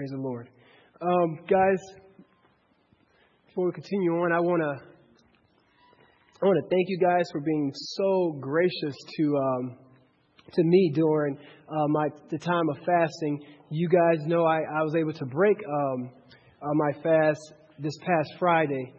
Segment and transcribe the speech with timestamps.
[0.00, 0.48] Praise the Lord.
[1.02, 1.78] Um, guys,
[3.48, 4.82] before we continue on, I want to
[6.40, 9.76] I want to thank you guys for being so gracious to um,
[10.54, 13.42] to me during uh, my the time of fasting.
[13.68, 16.10] You guys know I, I was able to break um,
[16.62, 18.94] uh, my fast this past Friday,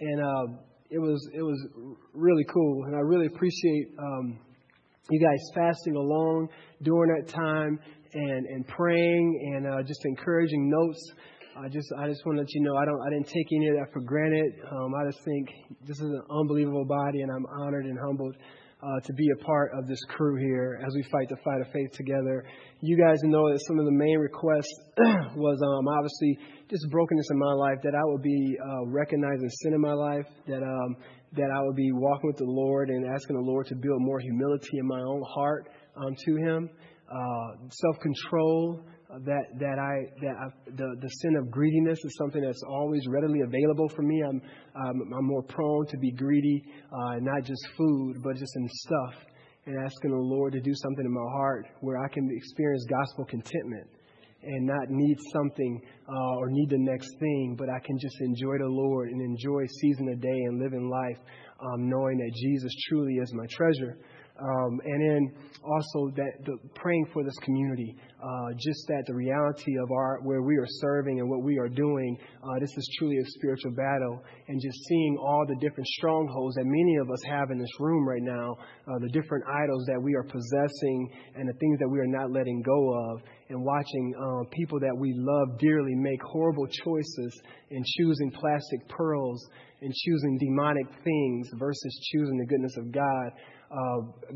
[0.00, 0.56] and uh,
[0.88, 1.68] it was it was
[2.14, 4.38] really cool, and I really appreciate um,
[5.10, 6.48] you guys fasting along
[6.82, 7.78] during that time
[8.12, 11.12] and and praying and uh, just encouraging notes.
[11.58, 13.68] I just I just want to let you know I don't I didn't take any
[13.68, 14.52] of that for granted.
[14.70, 15.48] Um, I just think
[15.86, 18.36] this is an unbelievable body, and I'm honored and humbled
[18.82, 21.68] uh, to be a part of this crew here as we fight the fight of
[21.72, 22.44] faith together.
[22.80, 24.72] You guys know that some of the main requests
[25.34, 26.38] was um, obviously
[26.70, 30.26] just brokenness in my life, that I would be uh, recognizing sin in my life,
[30.46, 30.96] that um,
[31.32, 34.20] that I would be walking with the Lord and asking the Lord to build more
[34.20, 36.70] humility in my own heart um, to Him,
[37.10, 38.80] uh, self control.
[39.08, 40.46] Uh, that that I that I,
[40.76, 44.20] the the sin of greediness is something that's always readily available for me.
[44.22, 44.42] I'm
[44.74, 49.14] um, I'm more prone to be greedy, uh, not just food, but just in stuff,
[49.66, 53.24] and asking the Lord to do something in my heart where I can experience gospel
[53.26, 53.86] contentment
[54.42, 58.58] and not need something uh, or need the next thing, but I can just enjoy
[58.58, 61.18] the Lord and enjoy season the day and living life,
[61.60, 63.98] um, knowing that Jesus truly is my treasure.
[64.38, 65.32] Um, and then
[65.64, 70.42] also that the, praying for this community, uh, just that the reality of our where
[70.42, 74.22] we are serving and what we are doing, uh, this is truly a spiritual battle.
[74.48, 78.06] And just seeing all the different strongholds that many of us have in this room
[78.06, 81.98] right now, uh, the different idols that we are possessing and the things that we
[81.98, 86.66] are not letting go of, and watching uh, people that we love dearly make horrible
[86.66, 89.42] choices in choosing plastic pearls
[89.82, 93.30] and choosing demonic things versus choosing the goodness of God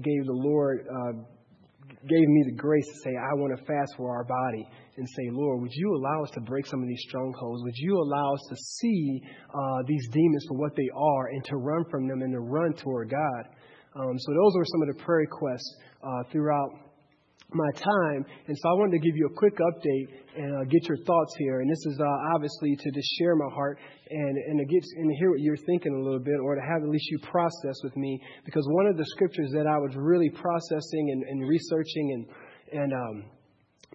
[0.02, 1.12] gave the Lord, uh,
[2.08, 5.28] gave me the grace to say, I want to fast for our body and say,
[5.32, 7.62] Lord, would you allow us to break some of these strongholds?
[7.64, 11.56] Would you allow us to see uh, these demons for what they are and to
[11.56, 13.44] run from them and to run toward God?
[13.96, 16.70] Um, so those were some of the prayer requests uh, throughout
[17.54, 18.24] my time.
[18.46, 20.06] And so I wanted to give you a quick update
[20.36, 21.60] and uh, get your thoughts here.
[21.60, 23.78] And this is uh, obviously to just share my heart
[24.10, 26.60] and, and, to get, and to hear what you're thinking a little bit or to
[26.62, 28.20] have at least you process with me.
[28.44, 32.26] Because one of the scriptures that I was really processing and, and researching
[32.72, 33.24] and, and um,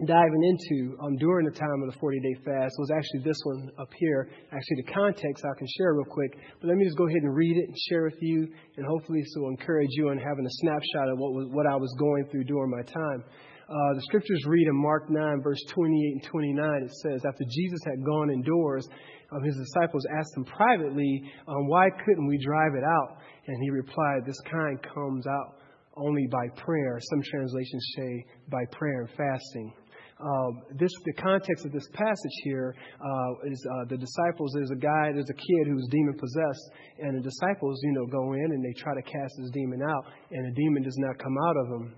[0.04, 3.70] diving into um, during the time of the 40 day fast was actually this one
[3.80, 4.28] up here.
[4.52, 6.36] Actually, the context I can share real quick.
[6.60, 8.46] But let me just go ahead and read it and share with you,
[8.76, 11.76] and hopefully this will encourage you in having a snapshot of what, was, what I
[11.76, 13.24] was going through during my time.
[13.68, 17.80] Uh, the scriptures read in Mark 9, verse 28 and 29, it says, After Jesus
[17.86, 18.86] had gone indoors,
[19.32, 23.16] um, his disciples asked him privately, um, Why couldn't we drive it out?
[23.48, 25.56] And he replied, This kind comes out
[25.96, 27.00] only by prayer.
[27.00, 29.72] Some translations say by prayer and fasting.
[30.18, 34.50] Um, this the context of this passage here uh, is uh, the disciples.
[34.54, 38.32] There's a guy, there's a kid who's demon possessed, and the disciples, you know, go
[38.32, 41.36] in and they try to cast this demon out, and the demon does not come
[41.48, 41.94] out of him.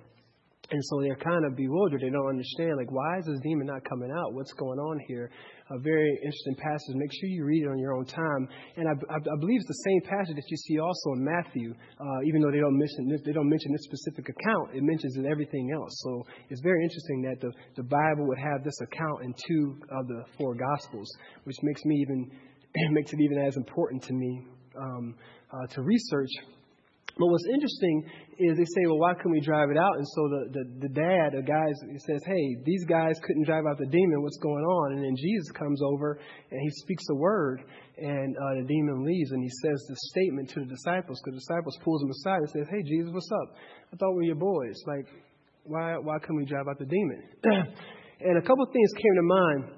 [0.70, 2.02] And so they're kind of bewildered.
[2.02, 4.34] They don't understand, like, why is this demon not coming out?
[4.34, 5.30] What's going on here?
[5.70, 6.92] A very interesting passage.
[6.92, 8.48] Make sure you read it on your own time.
[8.76, 11.72] And I, I, I believe it's the same passage that you see also in Matthew,
[11.72, 14.76] uh, even though they don't mention this, they don't mention this specific account.
[14.76, 15.92] It mentions in everything else.
[16.04, 17.50] So it's very interesting that the,
[17.80, 21.08] the Bible would have this account in two of the four Gospels,
[21.44, 22.30] which makes me even
[22.92, 24.44] makes it even as important to me
[24.76, 25.14] um,
[25.50, 26.30] uh, to research
[27.18, 28.06] but what's interesting
[28.38, 29.98] is they say, well, why couldn't we drive it out?
[29.98, 33.66] And so the, the, the dad, the guys, he says, hey, these guys couldn't drive
[33.66, 34.22] out the demon.
[34.22, 34.92] What's going on?
[34.92, 36.20] And then Jesus comes over
[36.50, 37.62] and he speaks a word,
[37.98, 39.32] and uh, the demon leaves.
[39.32, 42.66] And he says the statement to the disciples, the disciples pulls him aside and says,
[42.70, 43.56] hey, Jesus, what's up?
[43.92, 44.78] I thought we were your boys.
[44.86, 45.06] Like,
[45.64, 47.22] why, why couldn't we drive out the demon?
[48.22, 49.77] and a couple of things came to mind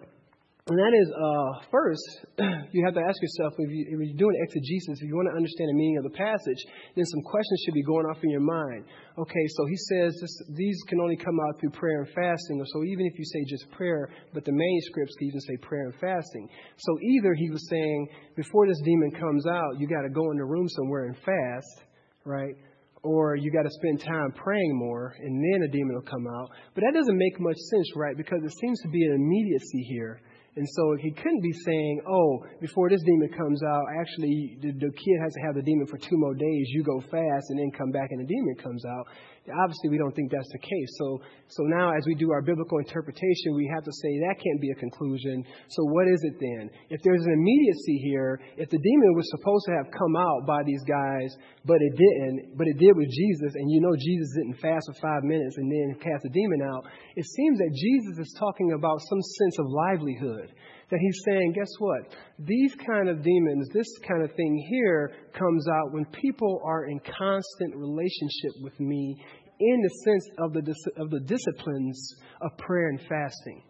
[0.68, 2.04] and that is, uh, first,
[2.72, 5.70] you have to ask yourself if, you, you're doing exegesis, if you want to understand
[5.70, 6.60] the meaning of the passage,
[6.94, 8.84] then some questions should be going off in your mind.
[9.18, 12.62] Okay, so he says this, these can only come out through prayer and fasting.
[12.72, 15.94] So even if you say just prayer, but the manuscripts can even say prayer and
[15.98, 16.48] fasting.
[16.78, 20.36] So either he was saying, before this demon comes out, you got to go in
[20.36, 21.88] the room somewhere and fast,
[22.24, 22.54] right?
[23.02, 26.50] or you got to spend time praying more and then a demon will come out.
[26.74, 28.14] But that doesn't make much sense, right?
[28.14, 30.20] Because it seems to be an immediacy here.
[30.56, 34.90] And so he couldn't be saying, oh, before this demon comes out, actually, the, the,
[34.90, 36.66] kid has to have the demon for two more days.
[36.70, 39.06] You go fast and then come back and the demon comes out.
[39.48, 40.90] Obviously, we don't think that's the case.
[41.00, 44.60] So, so now, as we do our biblical interpretation, we have to say that can't
[44.60, 45.44] be a conclusion.
[45.68, 46.68] So, what is it then?
[46.90, 50.62] If there's an immediacy here, if the demon was supposed to have come out by
[50.62, 51.32] these guys,
[51.64, 55.00] but it didn't, but it did with Jesus, and you know Jesus didn't fast for
[55.00, 56.84] five minutes and then cast the demon out,
[57.16, 60.52] it seems that Jesus is talking about some sense of livelihood
[60.90, 62.14] that he's saying, guess what?
[62.38, 67.00] These kind of demons, this kind of thing here comes out when people are in
[67.00, 69.16] constant relationship with me
[69.60, 73.62] in the sense of the, of the disciplines of prayer and fasting.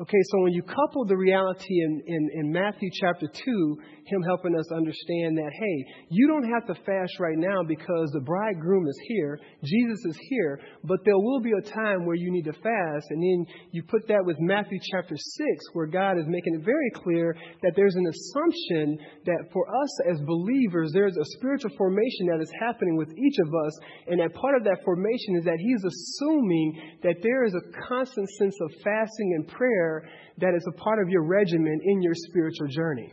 [0.00, 4.58] Okay, so when you couple the reality in, in, in, Matthew chapter 2, him helping
[4.58, 8.98] us understand that, hey, you don't have to fast right now because the bridegroom is
[9.06, 13.06] here, Jesus is here, but there will be a time where you need to fast.
[13.10, 16.90] And then you put that with Matthew chapter 6, where God is making it very
[16.96, 22.42] clear that there's an assumption that for us as believers, there's a spiritual formation that
[22.42, 23.78] is happening with each of us.
[24.08, 28.28] And that part of that formation is that he's assuming that there is a constant
[28.30, 32.14] sense of fasting and prayer prayer that is a part of your regimen in your
[32.14, 33.12] spiritual journey.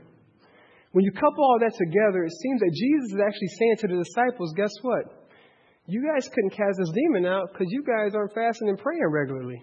[0.92, 4.04] When you couple all that together, it seems that Jesus is actually saying to the
[4.04, 5.30] disciples, guess what?
[5.88, 9.62] You guys couldn't cast this demon out because you guys aren't fasting and praying regularly.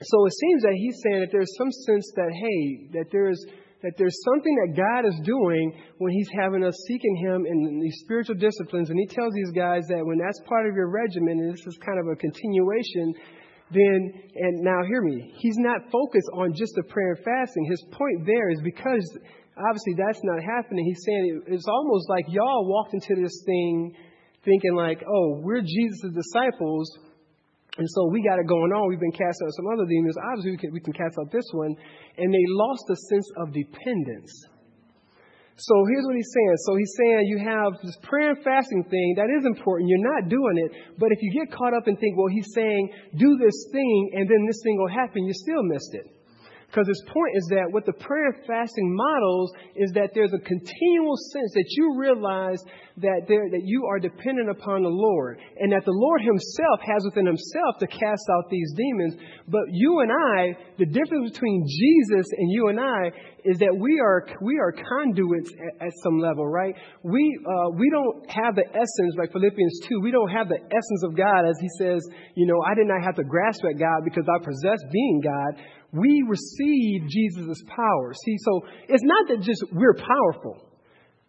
[0.00, 3.44] So it seems that he's saying that there's some sense that, hey, that there's
[3.82, 7.98] that there's something that God is doing when He's having us seeking Him in these
[8.02, 8.90] spiritual disciplines.
[8.90, 11.78] And He tells these guys that when that's part of your regimen, and this is
[11.78, 13.14] kind of a continuation,
[13.70, 17.66] then, and now hear me, He's not focused on just the prayer and fasting.
[17.70, 19.06] His point there is because
[19.58, 20.84] obviously that's not happening.
[20.84, 23.94] He's saying it's almost like y'all walked into this thing
[24.44, 26.98] thinking like, oh, we're Jesus' disciples
[27.78, 28.90] and so we got it going on.
[28.90, 30.18] We've been casting out some other demons.
[30.18, 31.78] Obviously, we can, we can cast out this one.
[32.18, 34.34] And they lost a sense of dependence.
[35.54, 36.56] So here's what he's saying.
[36.66, 39.14] So he's saying you have this prayer and fasting thing.
[39.14, 39.90] That is important.
[39.90, 40.70] You're not doing it.
[40.98, 44.26] But if you get caught up and think, well, he's saying, do this thing, and
[44.26, 46.17] then this thing will happen, you still missed it.
[46.68, 50.44] Because his point is that what the prayer and fasting models is that there's a
[50.44, 52.60] continual sense that you realize
[52.98, 57.08] that, there, that you are dependent upon the Lord and that the Lord himself has
[57.08, 59.16] within himself to cast out these demons.
[59.48, 63.16] But you and I, the difference between Jesus and you and I
[63.48, 66.74] is that we are, we are conduits at, at some level, right?
[67.02, 71.02] We, uh, we don't have the essence, like Philippians 2, we don't have the essence
[71.04, 72.04] of God as he says,
[72.34, 75.64] you know, I did not have to grasp at God because I possess being God
[75.92, 78.12] we receive Jesus' power.
[78.14, 80.68] See, so it's not that just we're powerful,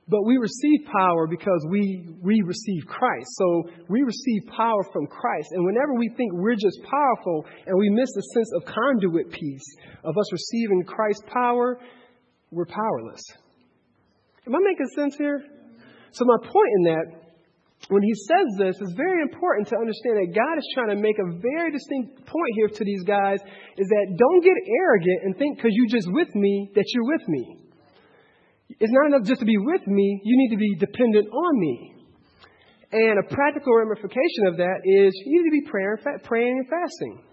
[0.07, 3.27] but we receive power because we, we receive Christ.
[3.37, 5.49] So we receive power from Christ.
[5.51, 9.65] And whenever we think we're just powerful and we miss the sense of conduit piece
[10.03, 11.79] of us receiving Christ's power,
[12.51, 13.21] we're powerless.
[14.47, 15.41] Am I making sense here?
[16.11, 17.28] So my point in that
[17.87, 21.15] when he says this, it's very important to understand that God is trying to make
[21.17, 23.39] a very distinct point here to these guys
[23.79, 24.53] is that don't get
[24.83, 27.57] arrogant and think because you're just with me that you're with me.
[28.79, 31.95] It's not enough just to be with me, you need to be dependent on me.
[32.91, 37.23] And a practical ramification of that is you need to be praying, praying and fasting.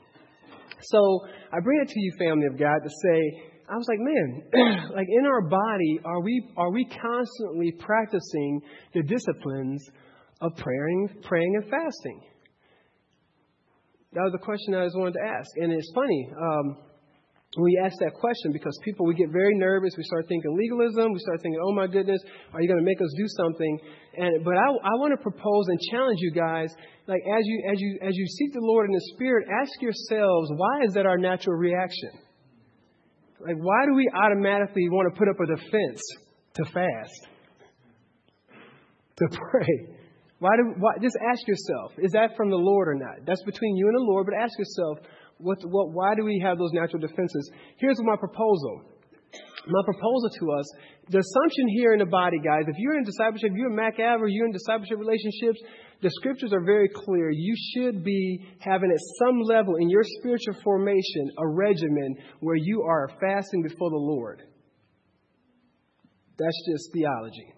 [0.83, 1.21] So
[1.53, 5.07] I bring it to you, family of God, to say, I was like, man, like
[5.09, 8.61] in our body, are we are we constantly practicing
[8.95, 9.83] the disciplines
[10.41, 12.21] of praying, praying and fasting?
[14.13, 15.51] That was the question I just wanted to ask.
[15.57, 16.77] And it's funny, um,
[17.59, 19.95] we ask that question because people, we get very nervous.
[19.97, 21.13] We start thinking legalism.
[21.13, 22.21] We start thinking, oh my goodness,
[22.53, 23.79] are you going to make us do something?
[24.17, 26.69] And, but I, I want to propose and challenge you guys,
[27.07, 30.51] like as you, as you, as you seek the Lord in the Spirit, ask yourselves,
[30.57, 32.11] why is that our natural reaction?
[33.41, 36.03] Like, why do we automatically want to put up a defense
[36.55, 37.29] to fast?
[39.17, 39.96] To pray?
[40.39, 43.25] Why do, why, just ask yourself, is that from the Lord or not?
[43.27, 44.99] That's between you and the Lord, but ask yourself,
[45.39, 47.51] what, what, why do we have those natural defenses?
[47.79, 48.83] Here's my proposal.
[49.67, 50.67] My proposal to us,
[51.09, 54.29] the assumption here in the body, guys, if you're in discipleship, you're in MacAv or
[54.29, 55.61] you're in discipleship relationships,
[56.03, 57.31] the scriptures are very clear.
[57.31, 62.83] You should be having at some level in your spiritual formation a regimen where you
[62.83, 64.43] are fasting before the Lord.
[66.39, 67.56] That's just theology.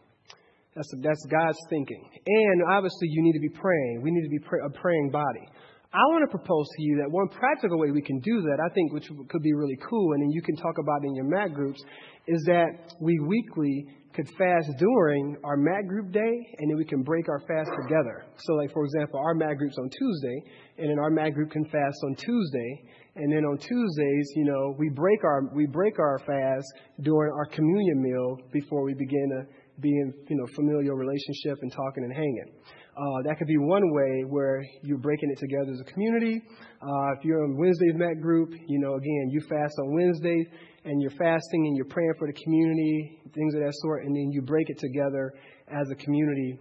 [0.74, 2.02] That's, that's God's thinking.
[2.26, 4.02] And obviously, you need to be praying.
[4.02, 5.48] We need to be a praying body.
[5.92, 8.68] I want to propose to you that one practical way we can do that, I
[8.74, 11.54] think, which could be really cool, and then you can talk about in your MAC
[11.54, 11.82] groups,
[12.26, 16.20] is that we weekly could fast during our MAC group day,
[16.58, 18.26] and then we can break our fast together.
[18.36, 20.42] So, like for example, our MAC group's on Tuesday,
[20.76, 22.82] and then our MAC group can fast on Tuesday,
[23.16, 26.66] and then on Tuesdays, you know, we break our we break our fast
[27.00, 29.46] during our communion meal before we begin to
[29.80, 32.52] be in you know familial relationship and talking and hanging.
[32.98, 36.42] Uh, that could be one way where you're breaking it together as a community.
[36.82, 40.46] Uh, if you're in Wednesday's MAC group, you know, again, you fast on Wednesdays
[40.84, 44.32] and you're fasting and you're praying for the community, things of that sort, and then
[44.32, 45.32] you break it together
[45.68, 46.58] as a community.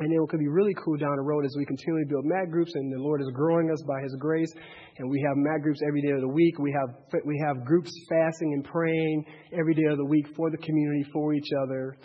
[0.00, 2.50] And then it could be really cool down the road as we continually build MAC
[2.50, 4.52] groups and the Lord is growing us by His grace.
[4.98, 6.58] And we have MAC groups every day of the week.
[6.58, 10.58] We have, we have groups fasting and praying every day of the week for the
[10.58, 11.96] community, for each other.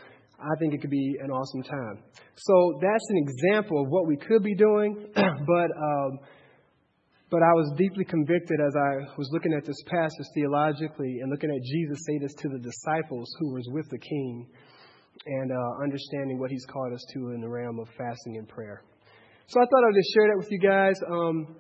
[0.42, 2.04] I think it could be an awesome time.
[2.36, 6.20] So that's an example of what we could be doing, but um,
[7.30, 11.52] but I was deeply convicted as I was looking at this passage theologically and looking
[11.52, 14.48] at Jesus say this to the disciples who was with the King,
[15.26, 18.84] and uh, understanding what He's called us to in the realm of fasting and prayer.
[19.48, 20.96] So I thought I'd just share that with you guys.
[21.10, 21.56] Um,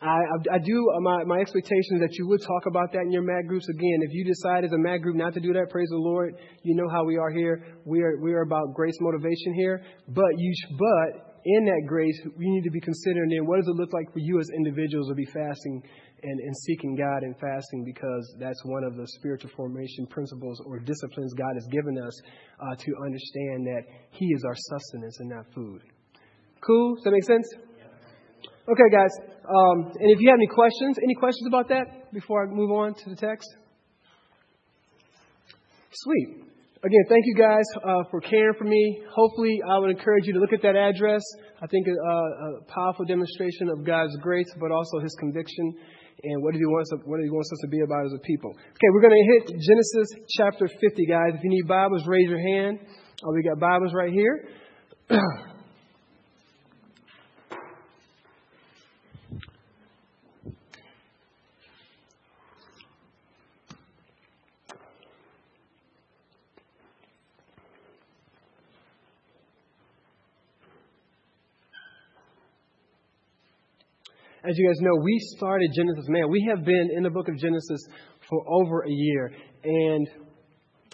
[0.00, 0.16] I,
[0.52, 3.22] I, do, uh, my, my expectation is that you would talk about that in your
[3.22, 3.68] MAC groups.
[3.68, 6.36] Again, if you decide as a MAC group not to do that, praise the Lord.
[6.62, 7.76] You know how we are here.
[7.84, 9.82] We are, we are about grace motivation here.
[10.08, 13.76] But you, but in that grace, we need to be considering then what does it
[13.76, 15.82] look like for you as individuals to be fasting
[16.22, 20.78] and, and seeking God and fasting because that's one of the spiritual formation principles or
[20.78, 22.16] disciplines God has given us
[22.56, 25.82] uh, to understand that He is our sustenance and not food.
[26.64, 26.94] Cool?
[26.96, 27.48] Does that make sense?
[28.68, 29.10] Okay, guys.
[29.48, 32.94] Um, and if you have any questions, any questions about that before I move on
[32.94, 33.48] to the text?
[35.92, 36.44] Sweet.
[36.82, 39.02] Again, thank you guys uh, for caring for me.
[39.12, 41.20] Hopefully, I would encourage you to look at that address.
[41.60, 45.74] I think a, a powerful demonstration of God's grace, but also His conviction
[46.22, 48.50] and what He wants, what He wants us to be about as a people.
[48.52, 51.32] Okay, we're going to hit Genesis chapter 50, guys.
[51.34, 52.78] If you need Bibles, raise your hand.
[53.24, 54.48] Oh, we got Bibles right here.
[74.42, 76.06] As you guys know, we started Genesis.
[76.08, 77.78] Man, we have been in the book of Genesis
[78.26, 79.30] for over a year.
[79.64, 80.08] And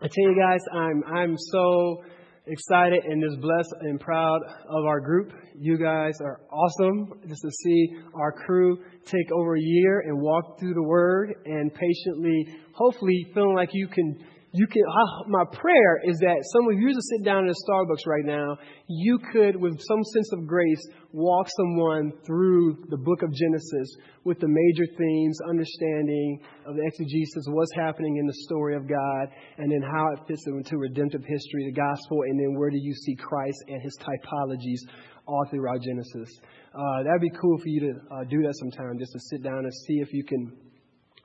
[0.03, 2.03] I tell you guys, I'm, I'm so
[2.49, 5.33] excited and just blessed and proud of our group.
[5.57, 10.59] You guys are awesome just to see our crew take over a year and walk
[10.59, 14.27] through the Word and patiently, hopefully, feeling like you can
[14.57, 14.83] you can,
[15.29, 18.57] my prayer is that some of you just sit down in a Starbucks right now,
[18.89, 20.81] you could, with some sense of grace,
[21.13, 23.89] walk someone through the book of Genesis
[24.25, 29.29] with the major themes, understanding of the exegesis, what's happening in the story of God,
[29.59, 32.95] and then how it fits into redemptive history, the gospel, and then where do you
[32.95, 34.81] see Christ and his typologies
[35.27, 36.31] all throughout Genesis.
[36.73, 39.59] Uh, that'd be cool for you to uh, do that sometime, just to sit down
[39.69, 40.51] and see if you can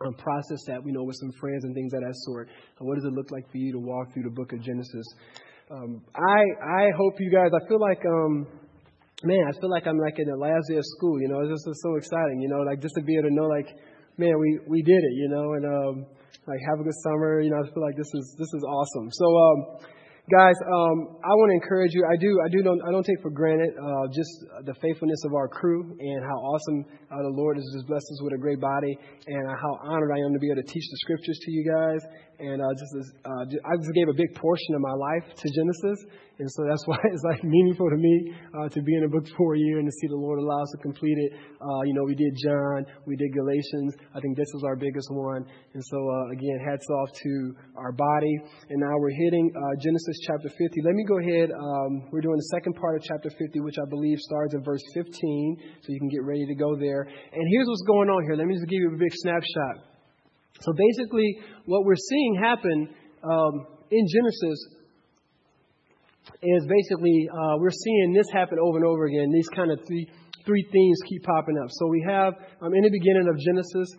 [0.06, 2.50] um, process that, you know, with some friends and things of that sort.
[2.80, 5.06] What does it look like for you to walk through the book of Genesis?
[5.70, 6.42] Um, I
[6.84, 7.52] I hope you guys.
[7.56, 8.48] I feel like um,
[9.24, 11.22] man, I feel like I'm like in the last day of school.
[11.22, 12.42] You know, it's just so exciting.
[12.42, 13.72] You know, like just to be able to know, like,
[14.18, 15.16] man, we we did it.
[15.16, 15.96] You know, and um,
[16.48, 17.40] like have a good summer.
[17.40, 19.10] You know, I feel like this is this is awesome.
[19.12, 19.26] So.
[19.26, 19.60] Um,
[20.32, 22.08] Guys, um, I want to encourage you.
[22.08, 24.32] I do, I do, don't, I don't take for granted uh, just
[24.64, 28.24] the faithfulness of our crew and how awesome uh, the Lord has just blessed us
[28.24, 28.96] with a great body,
[29.28, 32.00] and how honored I am to be able to teach the scriptures to you guys.
[32.42, 36.10] And uh, just, uh, I just gave a big portion of my life to Genesis,
[36.42, 39.30] and so that's why it's like meaningful to me uh, to be in the book
[39.38, 41.38] for a year and to see the Lord allow us to complete it.
[41.62, 43.94] Uh, you know, we did John, we did Galatians.
[44.18, 45.46] I think this was our biggest one.
[45.46, 47.32] And so, uh, again, hats off to
[47.78, 48.36] our body.
[48.74, 50.82] And now we're hitting uh, Genesis chapter 50.
[50.82, 51.54] Let me go ahead.
[51.54, 54.84] Um, we're doing the second part of chapter 50, which I believe starts in verse
[54.98, 55.14] 15.
[55.86, 57.06] So you can get ready to go there.
[57.06, 58.34] And here's what's going on here.
[58.34, 59.91] Let me just give you a big snapshot.
[60.60, 62.90] So basically, what we're seeing happen
[63.24, 64.60] um, in Genesis
[66.44, 69.32] is basically uh, we're seeing this happen over and over again.
[69.34, 70.10] These kind of three
[70.46, 71.70] three themes keep popping up.
[71.70, 73.90] So we have um, in the beginning of Genesis,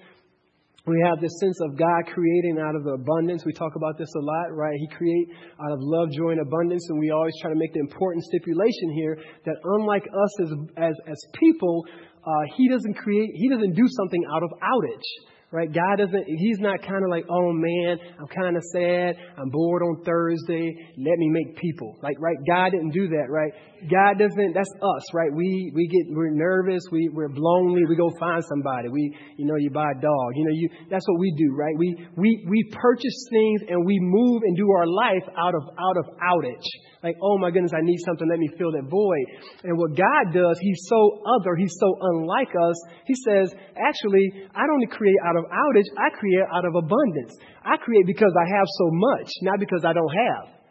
[0.86, 3.46] we have this sense of God creating out of the abundance.
[3.46, 4.74] We talk about this a lot, right?
[4.74, 5.28] He create
[5.62, 8.90] out of love, joy, and abundance, and we always try to make the important stipulation
[8.94, 11.86] here that unlike us as as as people,
[12.26, 15.10] uh, He doesn't create, He doesn't do something out of outage.
[15.52, 15.68] Right?
[15.68, 19.16] God doesn't, He's not kind of like, oh man, I'm kind of sad.
[19.36, 20.72] I'm bored on Thursday.
[20.96, 21.98] Let me make people.
[22.02, 22.36] Like, right?
[22.48, 23.52] God didn't do that, right?
[23.90, 25.28] God doesn't, that's us, right?
[25.34, 26.82] We, we get, we're nervous.
[26.90, 27.82] We, we're lonely.
[27.84, 28.88] We go find somebody.
[28.88, 30.28] We, you know, you buy a dog.
[30.36, 31.74] You know, you, that's what we do, right?
[31.76, 35.96] We, we, we purchase things and we move and do our life out of, out
[35.98, 36.68] of outage.
[37.02, 38.28] Like, oh my goodness, I need something.
[38.30, 39.26] Let me fill that void.
[39.64, 41.56] And what God does, He's so other.
[41.56, 42.78] He's so unlike us.
[43.06, 45.88] He says, actually, I don't create out of outage.
[45.98, 47.36] I create out of abundance.
[47.64, 50.62] I create because I have so much, not because I don't have.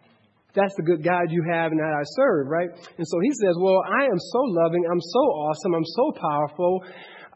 [0.53, 2.67] That's the good God you have and that I serve, right?
[2.67, 4.83] And so he says, Well, I am so loving.
[4.91, 5.73] I'm so awesome.
[5.75, 6.83] I'm so powerful.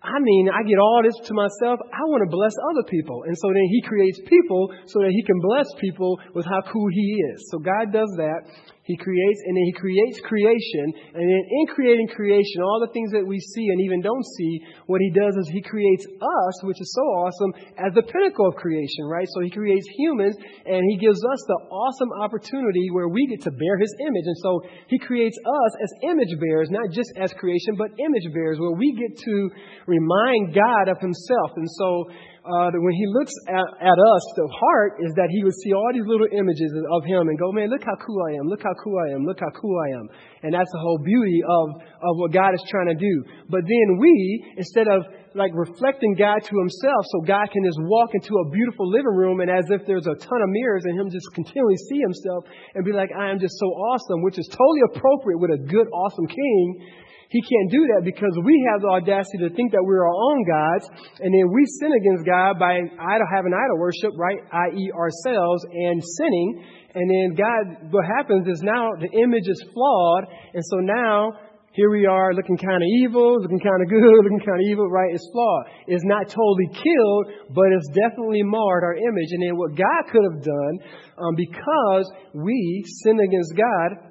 [0.06, 1.80] I mean, I get all this to myself.
[1.82, 3.24] I want to bless other people.
[3.26, 6.86] And so then he creates people so that he can bless people with how cool
[6.92, 7.50] he is.
[7.50, 8.46] So God does that.
[8.86, 10.94] He creates, and then He creates creation.
[11.18, 14.62] And then in creating creation, all the things that we see and even don't see,
[14.86, 17.52] what He does is He creates us, which is so awesome,
[17.82, 19.26] as the pinnacle of creation, right?
[19.34, 23.52] So He creates humans, and He gives us the awesome opportunity where we get to
[23.58, 24.30] bear His image.
[24.30, 28.62] And so He creates us as image bearers, not just as creation, but image bearers,
[28.62, 29.50] where we get to
[29.90, 31.58] remind God of Himself.
[31.58, 32.14] And so,
[32.46, 35.74] uh, that when he looks at, at us, the heart is that he would see
[35.74, 38.62] all these little images of him and go, man, look how cool I am, look
[38.62, 40.06] how cool I am, look how cool I am.
[40.46, 43.14] And that's the whole beauty of, of what God is trying to do.
[43.50, 44.14] But then we,
[44.62, 48.88] instead of like reflecting God to himself so God can just walk into a beautiful
[48.88, 52.00] living room and as if there's a ton of mirrors and him just continually see
[52.00, 52.46] himself
[52.78, 55.90] and be like, I am just so awesome, which is totally appropriate with a good,
[55.90, 56.94] awesome king.
[57.36, 60.40] He can't do that because we have the audacity to think that we're our own
[60.48, 60.88] gods,
[61.20, 64.40] and then we sin against God by idol, having idol worship, right?
[64.56, 66.64] I.e., ourselves and sinning.
[66.96, 71.36] And then God, what happens is now the image is flawed, and so now
[71.76, 74.88] here we are looking kind of evil, looking kind of good, looking kind of evil,
[74.88, 75.12] right?
[75.12, 75.92] It's flawed.
[75.92, 79.30] It's not totally killed, but it's definitely marred our image.
[79.36, 80.76] And then what God could have done,
[81.20, 84.08] um, because we sin against God,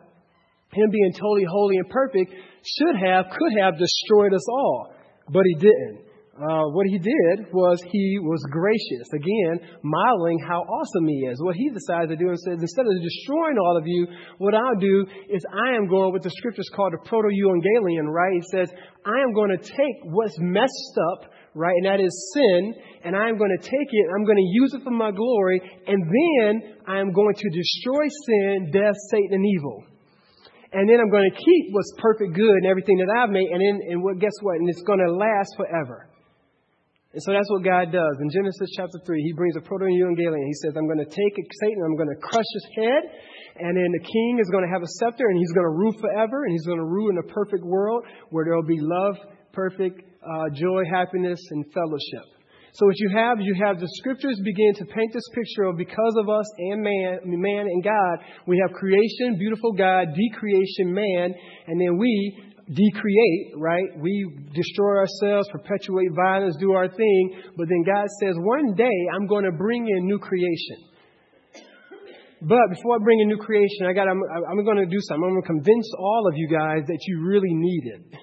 [0.77, 4.95] Him being totally holy and perfect, should have, could have destroyed us all,
[5.29, 6.05] but he didn't.
[6.35, 9.07] Uh, what he did was he was gracious.
[9.15, 11.39] Again, modeling how awesome he is.
[11.39, 14.81] What he decided to do and says, instead of destroying all of you, what I'll
[14.81, 18.35] do is I am going, what the scriptures call the proto-evangelion, right?
[18.35, 18.69] He says,
[19.07, 21.77] I am going to take what's messed up, right?
[21.79, 24.75] And that is sin, and I am going to take it, I'm going to use
[24.75, 29.47] it for my glory, and then I am going to destroy sin, death, Satan, and
[29.47, 29.94] evil
[30.75, 33.63] and then I'm going to keep what's perfect good and everything that I've made, and
[33.63, 34.59] then and what guess what?
[34.59, 36.11] And it's going to last forever.
[37.15, 38.15] And so that's what God does.
[38.19, 40.35] In Genesis chapter 3, he brings a proto-evangelion.
[40.51, 43.03] He says, I'm going to take Satan, I'm going to crush his head,
[43.63, 45.95] and then the king is going to have a scepter, and he's going to rule
[46.03, 49.15] forever, and he's going to rule in a perfect world where there will be love,
[49.53, 52.34] perfect uh, joy, happiness, and fellowship.
[52.75, 56.17] So what you have, you have the scriptures begin to paint this picture of because
[56.19, 61.35] of us and man, man and God, we have creation, beautiful God, decreation, man,
[61.69, 63.87] and then we decreate, right?
[64.01, 69.29] We destroy ourselves, perpetuate violence, do our thing, but then God says, one day I'm
[69.29, 70.91] going to bring in new creation.
[72.43, 74.21] But before I bring in new creation, I got I'm,
[74.51, 75.23] I'm going to do something.
[75.23, 78.19] I'm going to convince all of you guys that you really need it.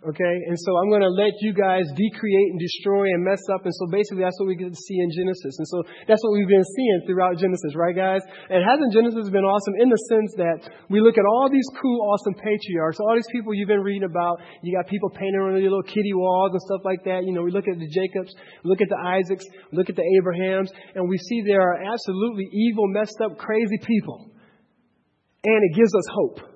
[0.00, 0.34] Okay?
[0.48, 3.68] And so I'm going to let you guys decreate and destroy and mess up.
[3.68, 5.52] And so basically, that's what we get to see in Genesis.
[5.60, 8.24] And so that's what we've been seeing throughout Genesis, right, guys?
[8.48, 12.00] And hasn't Genesis been awesome in the sense that we look at all these cool,
[12.08, 14.40] awesome patriarchs, all these people you've been reading about.
[14.64, 17.28] You got people painting on their little kitty walls and stuff like that.
[17.28, 18.32] You know, we look at the Jacobs,
[18.64, 22.88] look at the Isaacs, look at the Abrahams, and we see there are absolutely evil,
[22.88, 24.32] messed up, crazy people.
[25.44, 26.49] And it gives us hope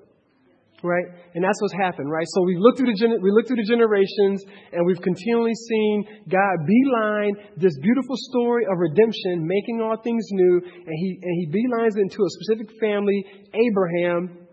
[0.85, 1.05] right?
[1.33, 2.27] And that's what's happened, right?
[2.29, 6.55] So we've looked through the we looked through the generations, and we've continually seen God
[6.65, 11.97] beeline this beautiful story of redemption, making all things new, and he and he beelines
[11.97, 14.45] it into a specific family, Abraham.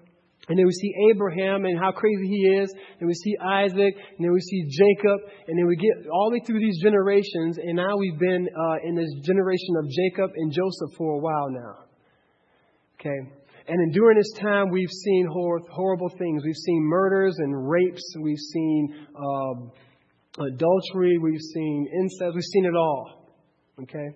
[0.48, 2.74] And then we see Abraham and how crazy he is.
[2.98, 3.94] And we see Isaac.
[3.94, 5.20] And then we see Jacob.
[5.46, 7.58] And then we get all the way through these generations.
[7.62, 11.48] And now we've been uh, in this generation of Jacob and Joseph for a while
[11.48, 11.86] now.
[12.98, 13.41] Okay.
[13.68, 16.42] And in during this time, we've seen hor- horrible things.
[16.44, 18.02] We've seen murders and rapes.
[18.20, 21.18] We've seen uh, adultery.
[21.18, 22.34] We've seen incest.
[22.34, 23.34] We've seen it all.
[23.82, 24.08] Okay?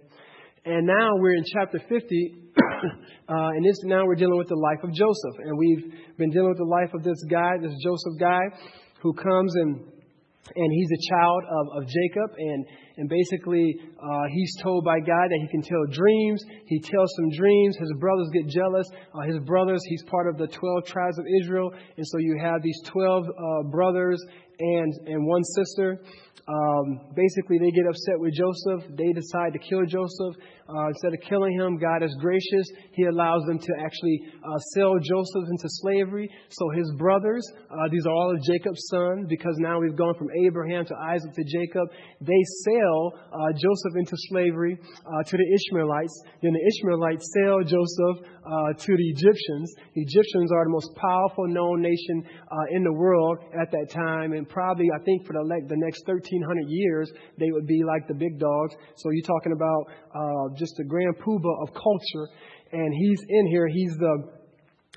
[0.64, 2.88] And now we're in chapter 50, uh,
[3.28, 5.38] and this now we're dealing with the life of Joseph.
[5.38, 8.40] And we've been dealing with the life of this guy, this Joseph guy,
[9.00, 9.84] who comes and
[10.54, 12.66] and he's a child of, of Jacob, and,
[12.98, 16.44] and basically uh, he's told by God that he can tell dreams.
[16.66, 17.76] He tells some dreams.
[17.76, 18.86] His brothers get jealous.
[19.14, 22.62] Uh, his brothers, he's part of the 12 tribes of Israel, and so you have
[22.62, 24.22] these 12 uh, brothers,
[24.58, 26.00] and, and one sister.
[26.48, 28.86] Um, basically, they get upset with Joseph.
[28.94, 30.38] They decide to kill Joseph.
[30.68, 32.66] Uh, instead of killing him, God is gracious.
[32.92, 36.30] He allows them to actually uh, sell Joseph into slavery.
[36.50, 40.28] So his brothers, uh, these are all of Jacob's sons, because now we've gone from
[40.46, 41.90] Abraham to Isaac to Jacob.
[42.20, 46.14] They sell uh, Joseph into slavery uh, to the Ishmaelites.
[46.42, 49.74] Then the Ishmaelites sell Joseph uh, to the Egyptians.
[49.94, 52.24] The Egyptians are the most powerful known nation
[52.70, 56.64] in the world at that time, and probably I think for the, the next 1,300
[56.68, 58.74] years they would be like the big dogs.
[58.96, 62.26] So you're talking about just the grand poobah of culture.
[62.72, 63.68] And he's in here.
[63.68, 64.35] He's the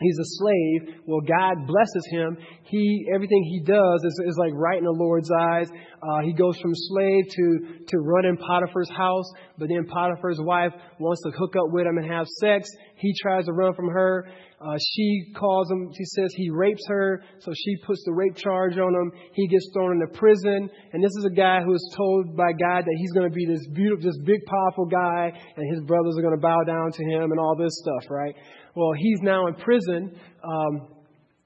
[0.01, 1.01] He's a slave.
[1.05, 2.37] Well, God blesses him.
[2.63, 5.67] He everything he does is, is like right in the Lord's eyes.
[6.01, 11.21] Uh, he goes from slave to to running Potiphar's house, but then Potiphar's wife wants
[11.23, 12.69] to hook up with him and have sex.
[12.95, 14.27] He tries to run from her.
[14.61, 15.89] Uh, she calls him.
[15.97, 19.11] She says he rapes her, so she puts the rape charge on him.
[19.33, 22.83] He gets thrown into prison, and this is a guy who is told by God
[22.83, 26.21] that he's going to be this beautiful, this big, powerful guy, and his brothers are
[26.21, 28.35] going to bow down to him and all this stuff, right?
[28.79, 30.17] Well, he's now in prison.
[30.41, 30.87] Um,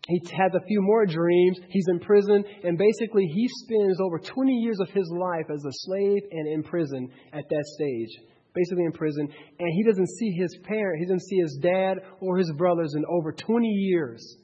[0.08, 1.58] he has a few more dreams.
[1.68, 5.72] He's in prison, and basically, he spends over 20 years of his life as a
[5.72, 8.10] slave and in prison at that stage.
[8.54, 12.38] Basically, in prison, and he doesn't see his parent, he doesn't see his dad or
[12.38, 14.38] his brothers in over 20 years.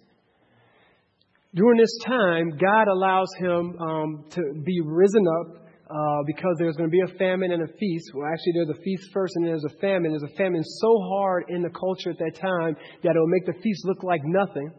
[1.54, 6.90] During this time, God allows him um, to be risen up uh, because there's going
[6.90, 8.12] to be a famine and a feast.
[8.14, 10.12] Well, actually, there's a feast first and there's a famine.
[10.12, 13.46] There's a famine so hard in the culture at that time that it will make
[13.46, 14.72] the feast look like nothing.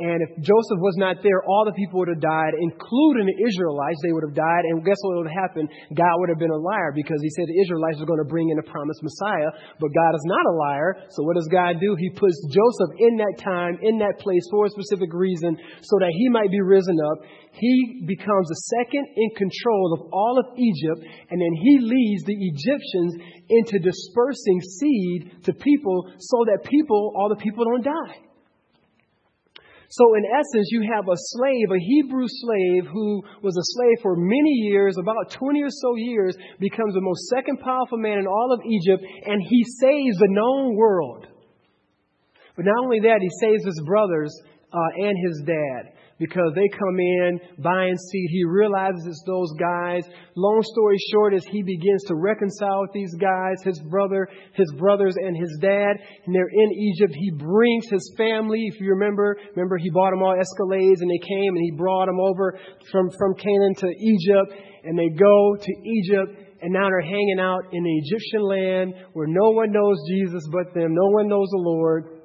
[0.00, 4.00] And if Joseph was not there, all the people would have died, including the Israelites.
[4.00, 4.64] They would have died.
[4.64, 5.68] And guess what would have happened?
[5.92, 8.48] God would have been a liar because he said the Israelites were going to bring
[8.48, 9.52] in the promised Messiah.
[9.76, 11.04] But God is not a liar.
[11.12, 11.92] So what does God do?
[12.00, 16.16] He puts Joseph in that time, in that place for a specific reason so that
[16.16, 17.20] he might be risen up.
[17.52, 21.04] He becomes the second in control of all of Egypt.
[21.28, 23.20] And then he leads the Egyptians
[23.52, 28.29] into dispersing seed to people so that people, all the people don't die.
[29.90, 34.14] So, in essence, you have a slave, a Hebrew slave who was a slave for
[34.14, 38.52] many years, about 20 or so years, becomes the most second powerful man in all
[38.52, 41.26] of Egypt, and he saves the known world.
[42.54, 44.32] But not only that, he saves his brothers
[44.72, 48.28] uh, and his dad because they come in buying seed.
[48.30, 50.04] He realizes it's those guys.
[50.36, 55.16] Long story short, as he begins to reconcile with these guys, his brother, his brothers,
[55.16, 58.68] and his dad, and they're in Egypt, he brings his family.
[58.68, 62.06] If you remember, remember he bought them all Escalades, and they came and he brought
[62.06, 62.58] them over
[62.92, 64.52] from, from Canaan to Egypt,
[64.84, 69.26] and they go to Egypt and now they're hanging out in the Egyptian land where
[69.26, 72.20] no one knows Jesus but them, no one knows the Lord,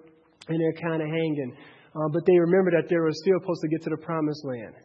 [0.49, 1.55] and they're kind of hanging.
[1.95, 4.75] Uh, but they remember that they were still supposed to get to the promised land.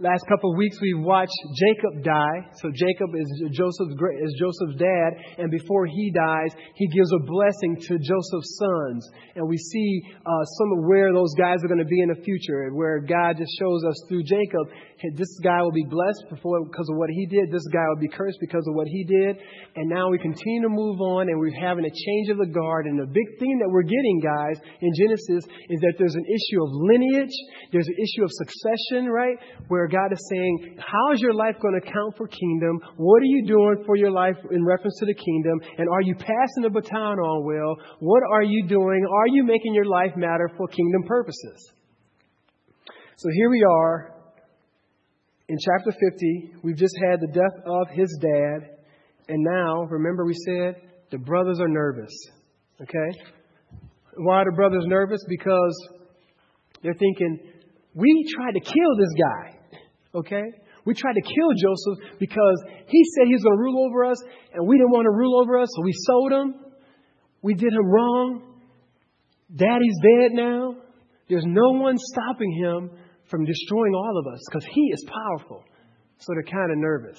[0.00, 2.46] Last couple of weeks, we've watched Jacob die.
[2.62, 7.74] So Jacob is Joseph's is Joseph's dad, and before he dies, he gives a blessing
[7.74, 9.10] to Joseph's sons.
[9.34, 12.22] And we see uh, some of where those guys are going to be in the
[12.22, 14.70] future, and where God just shows us through Jacob
[15.14, 17.52] this guy will be blessed because of what he did.
[17.52, 19.38] This guy will be cursed because of what he did.
[19.76, 22.86] And now we continue to move on and we're having a change of the guard.
[22.86, 26.62] And the big theme that we're getting, guys, in Genesis is that there's an issue
[26.62, 27.34] of lineage.
[27.70, 29.38] There's an issue of succession, right?
[29.68, 32.80] Where God is saying, how is your life going to count for kingdom?
[32.96, 35.60] What are you doing for your life in reference to the kingdom?
[35.78, 37.78] And are you passing the baton on well?
[38.00, 39.06] What are you doing?
[39.06, 41.70] Are you making your life matter for kingdom purposes?
[43.16, 44.17] So here we are
[45.48, 48.76] in chapter 50, we've just had the death of his dad.
[49.28, 50.76] And now, remember, we said
[51.10, 52.12] the brothers are nervous.
[52.82, 53.18] Okay?
[54.16, 55.24] Why are the brothers nervous?
[55.28, 55.88] Because
[56.82, 57.38] they're thinking,
[57.94, 59.78] we tried to kill this guy.
[60.14, 60.44] Okay?
[60.84, 64.22] We tried to kill Joseph because he said he was going to rule over us,
[64.52, 66.54] and we didn't want to rule over us, so we sold him.
[67.42, 68.54] We did him wrong.
[69.54, 70.76] Daddy's dead now.
[71.28, 72.90] There's no one stopping him
[73.30, 75.64] from destroying all of us because he is powerful.
[76.18, 77.18] So they're kind of nervous.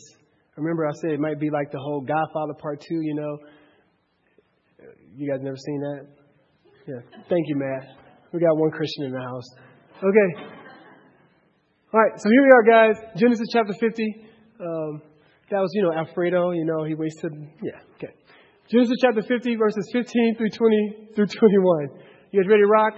[0.57, 3.37] Remember, I said it might be like the whole Godfather Part 2, you know.
[5.15, 6.07] You guys never seen that?
[6.87, 7.01] Yeah.
[7.29, 7.87] Thank you, Matt.
[8.33, 9.45] We got one Christian in the house.
[9.97, 10.59] Okay.
[11.93, 12.95] All right, so here we are, guys.
[13.15, 14.03] Genesis chapter 50.
[14.59, 15.01] Um,
[15.49, 17.31] that was, you know, Alfredo, you know, he wasted.
[17.63, 18.13] Yeah, okay.
[18.69, 21.89] Genesis chapter 50, verses 15 through 20 through 21.
[22.31, 22.93] You guys ready to rock?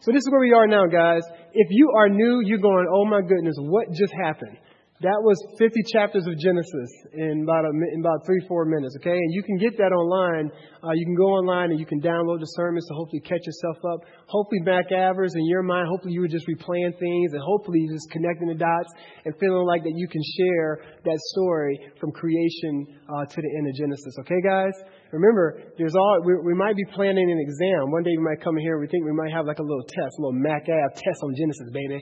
[0.00, 1.20] So this is where we are now, guys.
[1.52, 4.56] If you are new, you're going, oh my goodness, what just happened?
[5.00, 9.16] That was 50 chapters of Genesis in about, a, in about three, four minutes, okay?
[9.16, 10.52] And you can get that online.
[10.84, 13.76] Uh, you can go online and you can download the sermons to hopefully catch yourself
[13.92, 14.04] up.
[14.28, 18.08] Hopefully, MacAvers in your mind, hopefully you were just replaying things and hopefully you're just
[18.10, 18.92] connecting the dots
[19.24, 23.68] and feeling like that you can share that story from creation uh, to the end
[23.68, 24.76] of Genesis, okay, guys?
[25.12, 27.90] Remember, there's all, we, we might be planning an exam.
[27.90, 29.66] One day we might come in here and we think we might have like a
[29.66, 31.98] little test, a little MacAv test on Genesis, baby.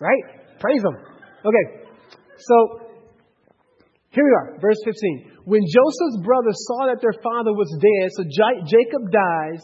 [0.00, 0.22] Right?
[0.60, 0.96] Praise them.
[1.44, 1.84] Okay.
[2.38, 2.86] So,
[4.10, 5.44] here we are, verse 15.
[5.44, 9.60] When Joseph's brothers saw that their father was dead, so J- Jacob dies.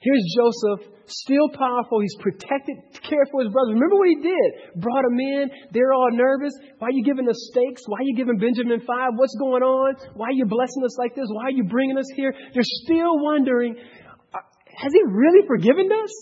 [0.00, 2.00] Here's Joseph, still powerful.
[2.00, 3.74] He's protected, cared for his brothers.
[3.74, 4.48] Remember what he did?
[4.76, 5.50] Brought them in.
[5.72, 6.52] They're all nervous.
[6.78, 7.82] Why are you giving us steaks?
[7.86, 9.16] Why are you giving Benjamin five?
[9.16, 9.96] What's going on?
[10.14, 11.26] Why are you blessing us like this?
[11.28, 12.32] Why are you bringing us here?
[12.54, 13.76] They're still wondering,
[14.32, 14.44] uh,
[14.76, 16.12] has he really forgiven us?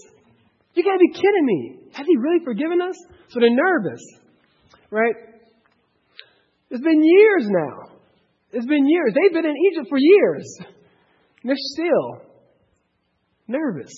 [0.74, 1.60] You gotta be kidding me.
[1.92, 2.96] Has he really forgiven us?
[3.28, 4.02] So they're nervous,
[4.90, 5.14] right?
[6.70, 7.96] It's been years now.
[8.52, 9.14] It's been years.
[9.14, 10.58] They've been in Egypt for years.
[11.42, 12.22] And they're still
[13.48, 13.92] nervous.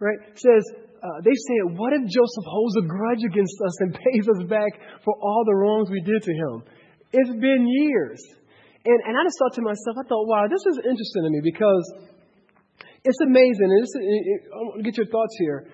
[0.00, 0.16] Right?
[0.34, 0.64] Says,
[1.04, 4.72] uh, they said, What if Joseph holds a grudge against us and pays us back
[5.04, 6.64] for all the wrongs we did to him?
[7.12, 8.20] It's been years.
[8.80, 11.40] And, and I just thought to myself, I thought, wow, this is interesting to me
[11.44, 11.84] because
[13.04, 13.68] it's amazing.
[13.68, 15.68] And it, it, uh, uh, uh, I want to get your thoughts here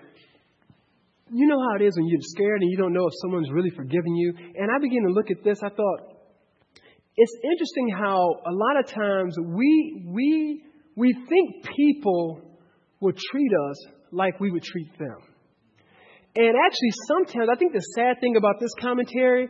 [1.31, 3.69] you know how it is when you're scared and you don't know if someone's really
[3.71, 4.33] forgiving you.
[4.55, 5.59] And I began to look at this.
[5.63, 5.99] I thought,
[7.15, 10.63] it's interesting how a lot of times we, we,
[10.95, 12.41] we think people
[13.01, 15.17] will treat us like we would treat them.
[16.35, 19.49] And actually, sometimes, I think the sad thing about this commentary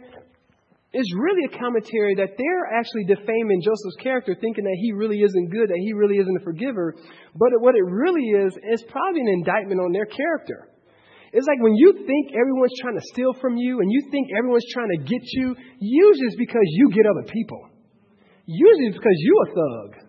[0.93, 5.51] is really a commentary that they're actually defaming Joseph's character, thinking that he really isn't
[5.51, 6.95] good, that he really isn't a forgiver.
[7.35, 10.69] But what it really is, is probably an indictment on their character.
[11.33, 14.65] It's like when you think everyone's trying to steal from you and you think everyone's
[14.71, 17.67] trying to get you, usually it's because you get other people.
[18.45, 20.06] Usually it's because you're a thug.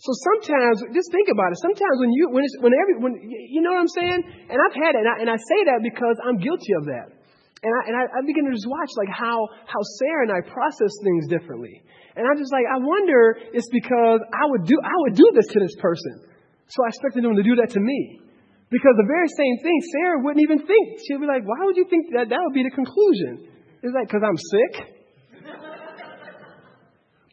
[0.00, 1.60] So sometimes, just think about it.
[1.60, 4.48] Sometimes when you, when it's, when every, when, you know what I'm saying?
[4.48, 7.20] And I've had it, and I, and I say that because I'm guilty of that.
[7.60, 10.40] And I, and I, I begin to just watch like how, how Sarah and I
[10.40, 11.84] process things differently.
[12.16, 15.44] And I'm just like, I wonder it's because I would do, I would do this
[15.52, 16.24] to this person.
[16.72, 18.24] So I expected them to do that to me.
[18.72, 20.84] Because the very same thing, Sarah wouldn't even think.
[21.04, 23.44] She'd be like, why would you think that that would be the conclusion?
[23.84, 24.99] It's like, because I'm sick?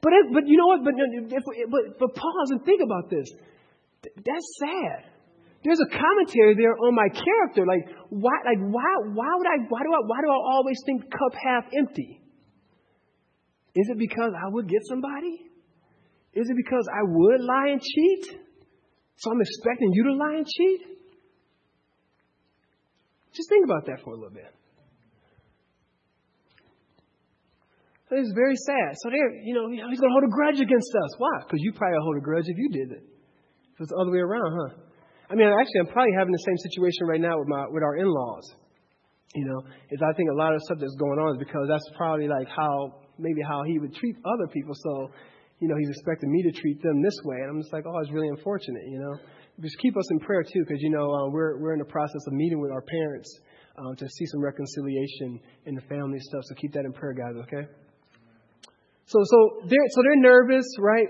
[0.01, 0.83] But, but you know what?
[0.83, 3.27] But, if, but, but pause and think about this.
[4.03, 5.09] That's sad.
[5.63, 7.65] There's a commentary there on my character.
[7.65, 11.09] Like, why, like, why, why would I, why do I, why do I always think
[11.09, 12.21] cup half empty?
[13.75, 15.41] Is it because I would get somebody?
[16.33, 18.39] Is it because I would lie and cheat?
[19.17, 20.81] So I'm expecting you to lie and cheat?
[23.33, 24.53] Just think about that for a little bit.
[28.09, 28.95] So it's very sad.
[29.03, 31.11] So there, you know, he's going to hold a grudge against us.
[31.19, 31.43] Why?
[31.43, 33.03] Because you probably hold a grudge if you did it.
[33.03, 34.87] If it's the other way around, huh?
[35.29, 37.97] I mean, actually, I'm probably having the same situation right now with my with our
[37.99, 38.47] in-laws.
[39.35, 39.59] You know,
[39.91, 42.47] is I think a lot of stuff that's going on is because that's probably like
[42.47, 44.73] how maybe how he would treat other people.
[44.73, 45.11] So,
[45.59, 47.99] you know, he's expecting me to treat them this way, and I'm just like, oh,
[47.99, 48.87] it's really unfortunate.
[48.87, 49.19] You know,
[49.59, 52.23] just keep us in prayer too, because you know uh, we're we're in the process
[52.25, 53.27] of meeting with our parents
[53.77, 56.47] uh, to see some reconciliation in the family stuff.
[56.47, 57.35] So keep that in prayer, guys.
[57.43, 57.67] Okay.
[59.07, 61.09] So so they're so they're nervous, right?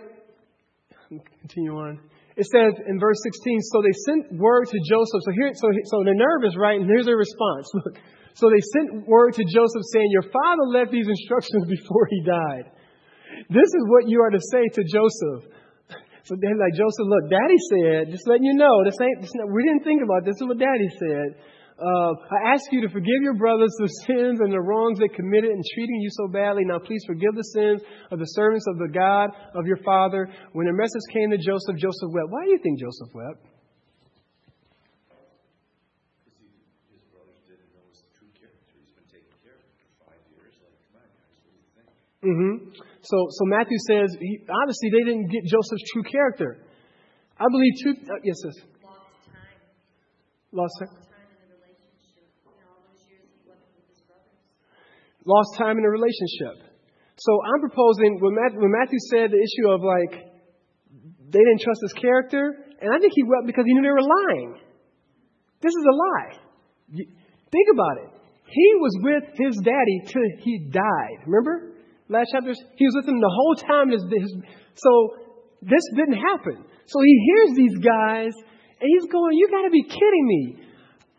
[1.41, 1.99] Continue on.
[2.37, 3.33] It says in verse 16,
[3.73, 5.21] so they sent word to Joseph.
[5.25, 6.77] So here, so so they're nervous, right?
[6.79, 7.65] And here's their response.
[7.73, 7.97] Look.
[8.37, 12.69] So they sent word to Joseph saying, Your father left these instructions before he died.
[13.49, 15.49] This is what you are to say to Joseph.
[16.27, 19.63] So then, like Joseph, look, Daddy said, just letting you know, this ain't, this we
[19.63, 20.35] didn't think about this.
[20.35, 21.39] This is what Daddy said.
[21.77, 25.51] Uh, I ask you to forgive your brothers the sins and the wrongs they committed
[25.51, 26.65] in treating you so badly.
[26.65, 30.27] Now, please forgive the sins of the servants of the God of your father.
[30.53, 32.29] When the message came to Joseph, Joseph wept.
[32.29, 33.45] Why do you think Joseph wept?
[42.25, 42.73] Mm-hmm.
[43.03, 46.57] So, so Matthew says, he, obviously, they didn't get Joseph's true character.
[47.39, 47.93] I believe two.
[48.01, 48.55] Uh, yes, yes.
[48.81, 49.37] Lost time.
[50.51, 51.06] Lost time.
[55.27, 56.63] Lost time in a relationship.
[57.19, 60.23] So I'm proposing when Matthew, when Matthew said the issue of like
[61.27, 64.07] they didn't trust his character, and I think he wept because he knew they were
[64.07, 64.55] lying.
[65.59, 66.33] This is a lie.
[66.95, 68.09] Think about it.
[68.47, 71.27] He was with his daddy till he died.
[71.27, 71.75] Remember?
[72.09, 73.91] last chapters, he was with him the whole time.
[73.91, 74.31] His, his,
[74.75, 74.91] so
[75.61, 76.63] this didn't happen.
[76.87, 78.31] So he hears these guys,
[78.79, 80.66] and he's going, You got to be kidding me.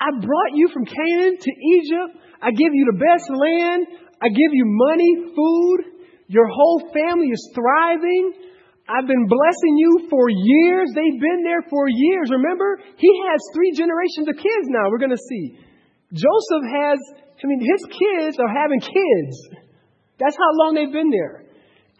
[0.00, 2.22] I brought you from Canaan to Egypt.
[2.40, 3.86] I give you the best land.
[4.22, 5.78] I give you money, food.
[6.28, 8.48] Your whole family is thriving.
[8.88, 10.88] I've been blessing you for years.
[10.94, 12.30] They've been there for years.
[12.30, 15.58] Remember, he has three generations of kids now, we're going to see.
[16.12, 16.98] Joseph has,
[17.36, 19.34] I mean, his kids are having kids.
[20.18, 21.44] That's how long they've been there.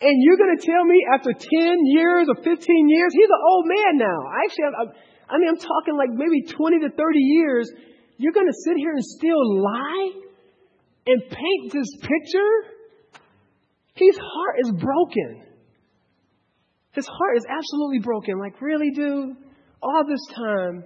[0.01, 3.67] And you're going to tell me after 10 years or 15 years, he's an old
[3.67, 4.19] man now.
[4.31, 4.85] I actually, I,
[5.29, 7.71] I mean, I'm talking like maybe 20 to 30 years.
[8.17, 10.11] You're going to sit here and still lie
[11.09, 12.53] and paint this picture?
[13.95, 15.43] His heart is broken.
[16.93, 18.39] His heart is absolutely broken.
[18.39, 19.37] Like, really, dude?
[19.83, 20.85] All this time,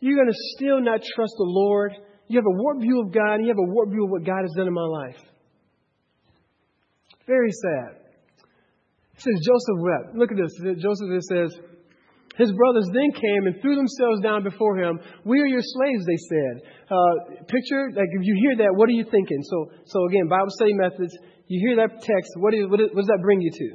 [0.00, 1.92] you're going to still not trust the Lord.
[2.28, 4.24] You have a warped view of God, and you have a warped view of what
[4.24, 5.20] God has done in my life.
[7.26, 8.00] Very sad.
[9.14, 10.16] It says Joseph wept.
[10.16, 10.82] Look at this.
[10.82, 11.60] Joseph says,
[12.38, 15.00] his brothers then came and threw themselves down before him.
[15.24, 16.54] We are your slaves, they said.
[16.88, 19.42] Uh, picture, like if you hear that, what are you thinking?
[19.42, 21.12] So, so again, Bible study methods.
[21.48, 22.30] You hear that text.
[22.36, 23.68] What, does that bring you to?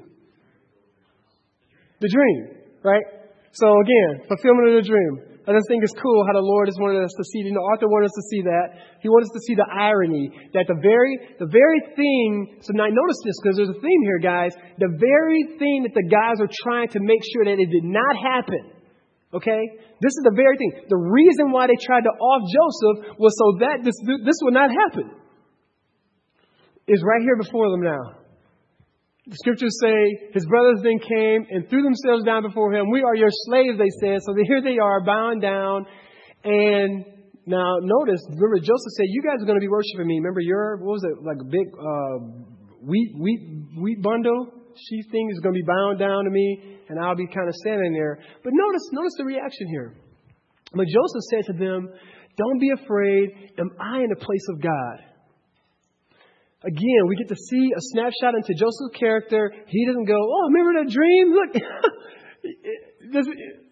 [1.99, 3.03] The dream, right?
[3.51, 5.36] So again, fulfillment of the dream.
[5.47, 7.47] I just think it's cool how the Lord has wanted us to see.
[7.47, 8.99] You know, Author wanted us to see that.
[8.99, 12.59] He wanted us to see the irony that the very, the very thing.
[12.59, 14.51] So now notice this because there's a theme here, guys.
[14.75, 18.19] The very thing that the guys are trying to make sure that it did not
[18.19, 18.75] happen.
[19.31, 19.63] Okay,
[20.03, 20.83] this is the very thing.
[20.91, 24.67] The reason why they tried to off Joseph was so that this this would not
[24.67, 25.15] happen.
[26.91, 28.26] Is right here before them now.
[29.27, 32.89] The scriptures say his brothers then came and threw themselves down before him.
[32.89, 34.23] We are your slaves, they said.
[34.23, 35.85] So here they are, bound down.
[36.45, 37.03] And
[37.45, 40.19] now notice, remember Joseph said, You guys are going to be worshiping me.
[40.23, 42.17] Remember your, what was it, like a big uh,
[42.79, 43.41] wheat, wheat,
[43.75, 44.47] wheat bundle?
[44.87, 47.55] Sheaf thing is going to be bound down to me, and I'll be kind of
[47.55, 48.19] standing there.
[48.43, 49.95] But notice, notice the reaction here.
[50.71, 51.89] But Joseph said to them,
[52.37, 53.51] Don't be afraid.
[53.59, 55.06] Am I in the place of God?
[56.65, 59.53] Again, we get to see a snapshot into Joseph's character.
[59.67, 61.29] He doesn't go, oh, remember that dream?
[61.29, 61.53] Look,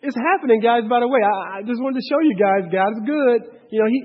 [0.05, 0.85] it's happening, guys.
[0.85, 3.57] By the way, I, just wanted to show you guys, God's good.
[3.73, 3.99] You know, he,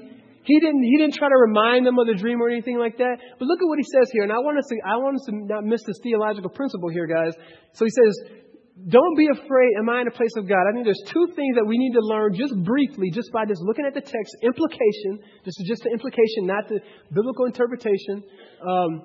[0.48, 3.20] he didn't, he didn't try to remind them of the dream or anything like that.
[3.36, 4.24] But look at what he says here.
[4.24, 7.06] And I want us to, I want us to not miss this theological principle here,
[7.06, 7.36] guys.
[7.76, 8.40] So he says,
[8.88, 9.70] don't be afraid.
[9.78, 10.64] Am I in a place of God?
[10.68, 13.60] I think there's two things that we need to learn just briefly, just by just
[13.62, 14.30] looking at the text.
[14.42, 15.20] Implication.
[15.44, 16.80] This is just the implication, not the
[17.12, 18.22] biblical interpretation.
[18.62, 19.02] Um,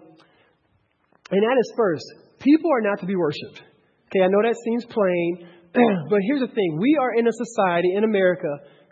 [1.32, 2.06] and that is first,
[2.40, 3.64] people are not to be worshiped.
[4.08, 5.50] Okay, I know that seems plain,
[6.10, 6.78] but here's the thing.
[6.80, 8.48] We are in a society in America,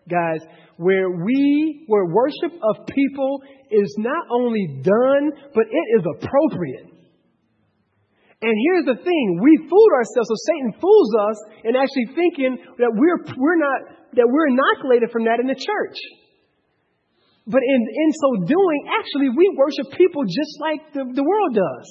[0.09, 0.41] guys,
[0.77, 6.92] where we, where worship of people is not only done, but it is appropriate.
[8.43, 12.91] And here's the thing, we fooled ourselves, so Satan fools us in actually thinking that
[12.91, 13.79] we're, we're not,
[14.19, 15.97] that we're inoculated from that in the church.
[17.47, 21.87] But in, in so doing, actually, we worship people just like the, the world does.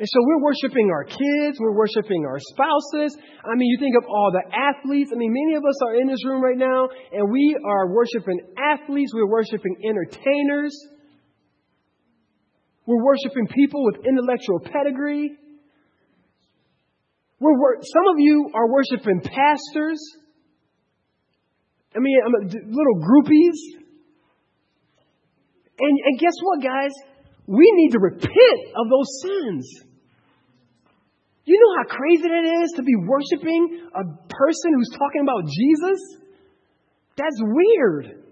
[0.00, 3.18] And so we're worshiping our kids, we're worshiping our spouses.
[3.44, 5.10] I mean, you think of all the athletes.
[5.12, 8.40] I mean, many of us are in this room right now, and we are worshiping
[8.56, 10.72] athletes, we're worshiping entertainers.
[12.88, 15.36] We're worshiping people with intellectual pedigree.
[17.38, 20.00] We're, some of you are worshiping pastors.
[21.94, 23.82] I mean, I'm a, little groupies.
[25.78, 26.92] And, and guess what, guys?
[27.46, 29.70] We need to repent of those sins.
[31.44, 36.00] You know how crazy that is to be worshiping a person who's talking about Jesus?
[37.18, 38.27] That's weird.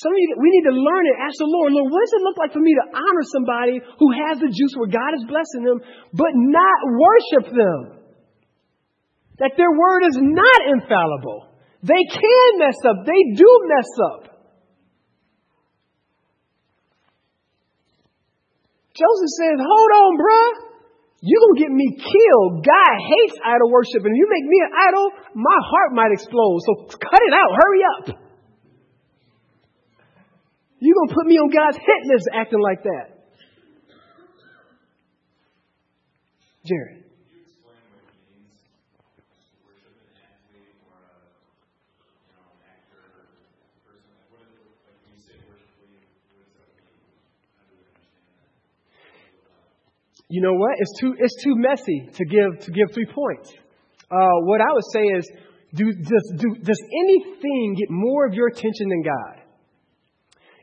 [0.00, 1.16] Some of you, we need to learn it.
[1.20, 4.08] Ask the Lord, Lord, what does it look like for me to honor somebody who
[4.16, 5.84] has the juice where God is blessing them,
[6.16, 7.80] but not worship them?
[9.44, 11.52] That their word is not infallible.
[11.84, 13.04] They can mess up.
[13.04, 14.22] They do mess up.
[18.96, 20.52] Joseph says, Hold on, bruh.
[21.20, 22.64] You're going to get me killed.
[22.64, 24.00] God hates idol worship.
[24.08, 25.04] And if you make me an idol,
[25.36, 26.64] my heart might explode.
[26.64, 27.52] So cut it out.
[27.52, 28.29] Hurry up.
[30.90, 33.10] You're going to put me on God's hit list acting like that.
[36.66, 37.04] Jared.
[50.28, 50.72] You know what?
[50.78, 53.52] It's too it's too messy to give to give three points.
[54.10, 55.30] Uh, what I would say is,
[55.72, 59.39] do does do does anything get more of your attention than God?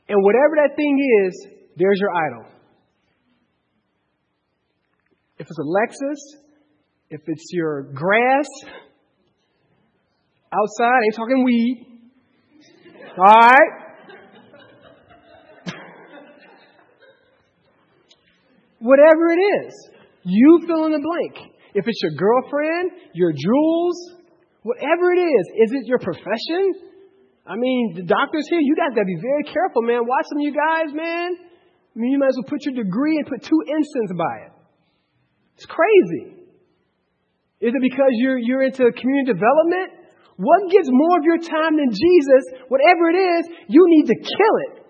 [0.10, 2.46] And whatever that thing is, there's your idol.
[5.40, 6.40] If it's a Lexus,
[7.10, 8.48] if it's your grass
[10.52, 11.86] outside, ain't talking weed.
[13.18, 13.88] All right?
[18.80, 19.90] Whatever it is,
[20.24, 21.52] you fill in the blank.
[21.74, 24.14] If it's your girlfriend, your jewels,
[24.64, 26.74] whatever it is, is it your profession?
[27.48, 30.04] I mean, the doctors here, you guys gotta be very careful, man.
[30.04, 31.32] Watch some of you guys, man.
[31.40, 34.54] I mean, you might as well put your degree and put two incense by it.
[35.56, 36.44] It's crazy.
[37.64, 40.12] Is it because you're, you're into community development?
[40.36, 42.44] What gets more of your time than Jesus?
[42.68, 44.86] Whatever it is, you need to kill it.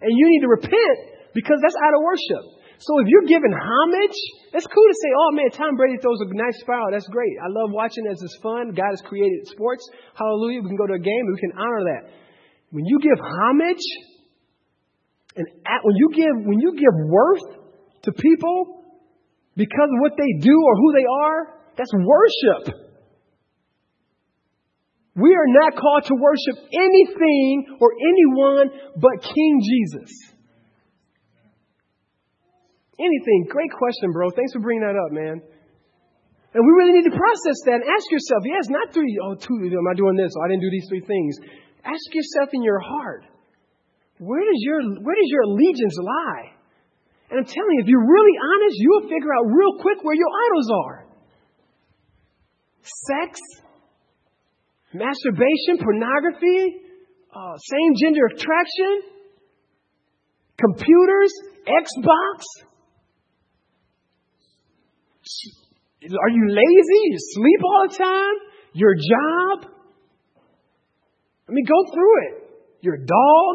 [0.00, 0.98] And you need to repent
[1.34, 2.57] because that's out of worship.
[2.78, 4.18] So if you're giving homage,
[4.52, 6.94] that's cool to say, oh man, Tom Brady throws a nice foul.
[6.94, 7.34] That's great.
[7.42, 8.14] I love watching it.
[8.14, 8.70] It's fun.
[8.70, 9.82] God has created sports.
[10.14, 10.62] Hallelujah.
[10.62, 12.02] We can go to a game and we can honor that.
[12.70, 13.82] When you give homage,
[15.34, 15.46] and
[15.82, 17.46] when you give, when you give worth
[18.02, 18.84] to people
[19.56, 21.40] because of what they do or who they are,
[21.76, 22.74] that's worship.
[25.14, 30.37] We are not called to worship anything or anyone but King Jesus.
[32.98, 33.46] Anything.
[33.48, 34.30] Great question, bro.
[34.34, 35.38] Thanks for bringing that up, man.
[36.54, 39.86] And we really need to process that ask yourself, yes, not three, oh, two, am
[39.86, 40.32] I doing this?
[40.34, 41.38] Oh, I didn't do these three things.
[41.84, 43.24] Ask yourself in your heart,
[44.18, 46.58] where does your, where does your allegiance lie?
[47.30, 50.32] And I'm telling you, if you're really honest, you'll figure out real quick where your
[50.48, 50.98] idols are.
[52.82, 53.38] Sex,
[54.94, 56.80] masturbation, pornography,
[57.30, 59.02] uh, same gender attraction,
[60.56, 61.32] computers,
[61.68, 62.66] Xbox.
[66.02, 67.00] Are you lazy?
[67.10, 68.36] You sleep all the time?
[68.72, 69.72] Your job?
[71.48, 72.34] I mean, go through it.
[72.80, 73.54] Your dog?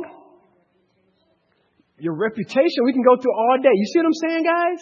[2.00, 2.84] Your reputation?
[2.86, 3.72] We can go through all day.
[3.72, 4.82] You see what I'm saying, guys?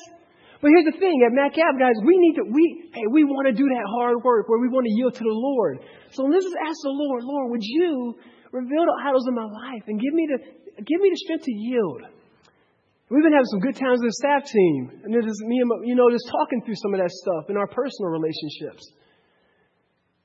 [0.62, 3.54] But here's the thing at Metcalf, guys, we need to, we, hey, we want to
[3.54, 5.82] do that hard work where we want to yield to the Lord.
[6.14, 8.14] So let's just ask the Lord, Lord, would you
[8.52, 10.38] reveal the idols in my life and give me the,
[10.86, 12.06] give me the strength to yield?
[13.12, 15.04] We've been having some good times with the staff team.
[15.04, 17.68] And just me and, you know, just talking through some of that stuff in our
[17.68, 18.88] personal relationships.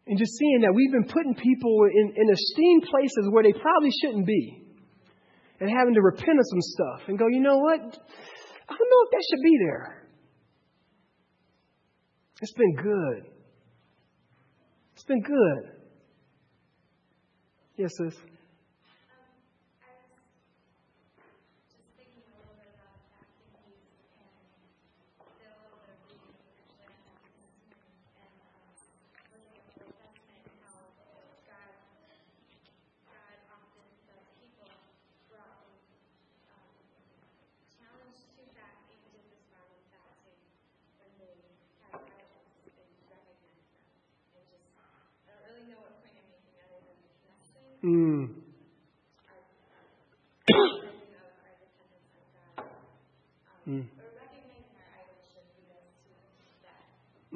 [0.06, 3.90] And just seeing that we've been putting people in, in esteemed places where they probably
[4.00, 4.62] shouldn't be.
[5.58, 7.80] And having to repent of some stuff and go, you know what?
[7.82, 10.06] I don't know if that should be there.
[12.40, 13.32] It's been good.
[14.94, 15.72] It's been good.
[17.78, 18.14] Yes, sis.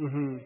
[0.00, 0.36] Mm-hmm.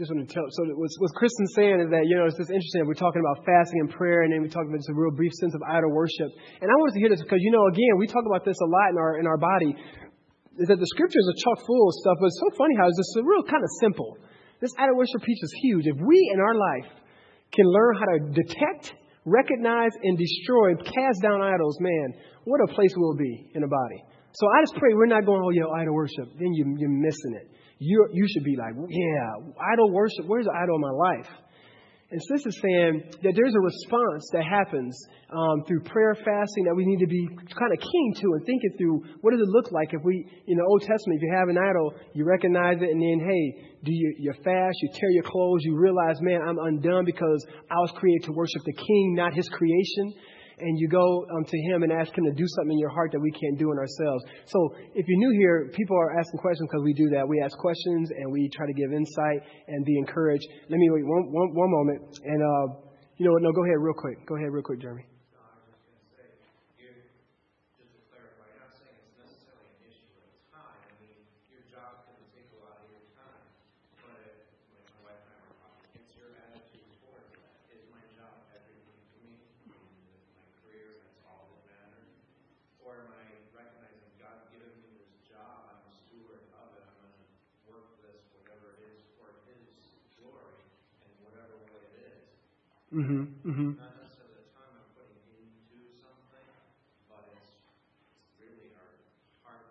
[0.00, 0.48] Just want to tell.
[0.48, 2.88] So what Kristen's saying is that you know it's just interesting.
[2.88, 5.36] We're talking about fasting and prayer, and then we talk about just a real brief
[5.36, 6.32] sense of idol worship.
[6.64, 8.68] And I wanted to hear this because you know again we talk about this a
[8.72, 9.76] lot in our in our body
[10.56, 12.96] is that the scriptures are chock full of stuff, but it's so funny how it's
[12.96, 14.16] just a real kind of simple.
[14.64, 15.84] This idol worship piece is huge.
[15.84, 16.88] If we in our life
[17.52, 22.14] can learn how to detect, recognize, and destroy, cast down idols, man,
[22.44, 24.00] what a place we'll be in a body.
[24.32, 26.26] So I just pray we're not going, oh, yeah, idol worship.
[26.38, 27.50] Then you, you're missing it.
[27.78, 30.24] You, you should be like, yeah, idol worship.
[30.26, 31.28] Where's the idol in my life?
[32.12, 34.92] And Sis is saying that there's a response that happens
[35.32, 38.68] um, through prayer, fasting that we need to be kind of keen to and thinking
[38.76, 41.48] through what does it look like if we, in the Old Testament, if you have
[41.48, 45.24] an idol, you recognize it, and then, hey, do you, you fast, you tear your
[45.24, 49.32] clothes, you realize, man, I'm undone because I was created to worship the King, not
[49.32, 50.12] his creation
[50.62, 53.10] and you go um, to Him and ask Him to do something in your heart
[53.12, 54.24] that we can't do in ourselves.
[54.46, 54.58] So
[54.94, 57.26] if you're new here, people are asking questions because we do that.
[57.26, 60.46] We ask questions and we try to give insight and be encouraged.
[60.68, 62.00] Let me wait one, one, one moment.
[62.24, 63.42] And, uh, you know what?
[63.42, 64.26] No, go ahead real quick.
[64.26, 65.11] Go ahead real quick, Jeremy.
[92.92, 93.48] Mm-hmm.
[93.48, 93.70] Mm-hmm.
[93.80, 96.44] Not necessarily the time I'm putting into something,
[97.08, 97.56] but it's
[98.36, 98.92] really our
[99.48, 99.64] heart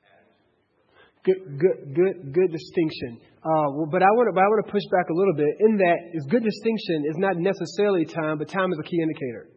[0.00, 0.88] attitude.
[1.20, 3.20] Good, good, good, good distinction.
[3.44, 5.52] Uh, well, but I want to, but I want to push back a little bit
[5.68, 9.52] in that is good distinction is not necessarily time, but time is a key indicator.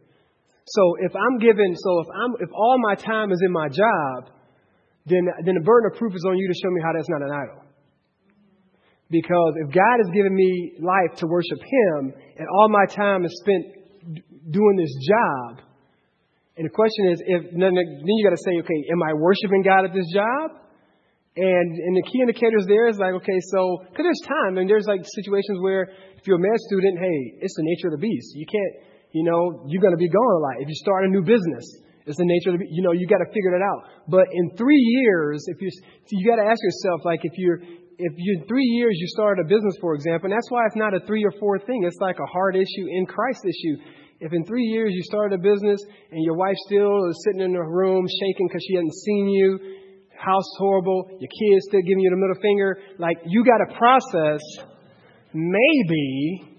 [0.67, 4.35] So if I'm given, so if I'm, if all my time is in my job,
[5.07, 7.23] then, then the burden of proof is on you to show me how that's not
[7.23, 7.63] an idol.
[9.09, 13.33] Because if God has given me life to worship Him, and all my time is
[13.41, 13.65] spent
[14.51, 15.65] doing this job,
[16.57, 19.85] and the question is, if then, you got to say, okay, am I worshiping God
[19.85, 20.61] at this job?
[21.37, 24.85] And and the key indicators there is like, okay, so because there's time, and there's
[24.85, 25.87] like situations where
[26.19, 28.35] if you're a med student, hey, it's the nature of the beast.
[28.35, 28.73] You can't,
[29.15, 30.55] you know, you're going to be gone a lot.
[30.59, 31.63] If you start a new business,
[32.05, 33.87] it's the nature of the, you know, you got to figure that out.
[34.09, 35.69] But in three years, if you,
[36.11, 37.61] you got to ask yourself, like, if you're,
[37.99, 40.79] if you in three years you started a business, for example, and that's why it's
[40.79, 41.83] not a three or four thing.
[41.83, 43.75] It's like a hard issue in Christ issue.
[44.21, 47.53] If in three years you started a business and your wife still is sitting in
[47.53, 49.59] her room shaking because she hasn't seen you,
[50.15, 54.39] house horrible, your kids still giving you the middle finger, like you got to process
[55.35, 56.55] maybe,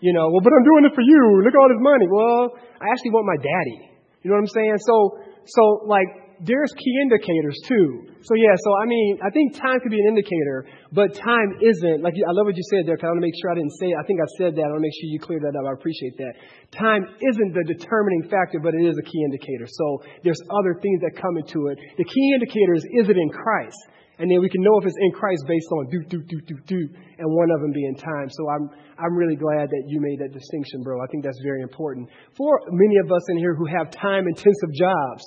[0.00, 1.20] you know, well, but I'm doing it for you.
[1.44, 2.08] Look at all this money.
[2.08, 3.92] Well, I actually want my daddy.
[4.24, 4.76] You know what I'm saying?
[4.80, 4.96] So,
[5.44, 6.08] so like
[6.42, 8.10] there's key indicators too.
[8.26, 12.02] So yeah, so I mean, I think time could be an indicator, but time isn't.
[12.02, 12.98] Like I love what you said there.
[12.98, 13.94] Cause I want to make sure I didn't say.
[13.94, 13.98] It.
[13.98, 14.66] I think I said that.
[14.66, 15.62] I want to make sure you clear that up.
[15.62, 16.34] I appreciate that.
[16.74, 19.70] Time isn't the determining factor, but it is a key indicator.
[19.70, 21.78] So there's other things that come into it.
[21.94, 23.78] The key indicator is is it in Christ,
[24.18, 26.56] and then we can know if it's in Christ based on do do do do
[26.66, 26.80] do,
[27.22, 28.26] and one of them being time.
[28.34, 28.66] So I'm
[28.98, 30.98] I'm really glad that you made that distinction, bro.
[30.98, 34.74] I think that's very important for many of us in here who have time intensive
[34.74, 35.22] jobs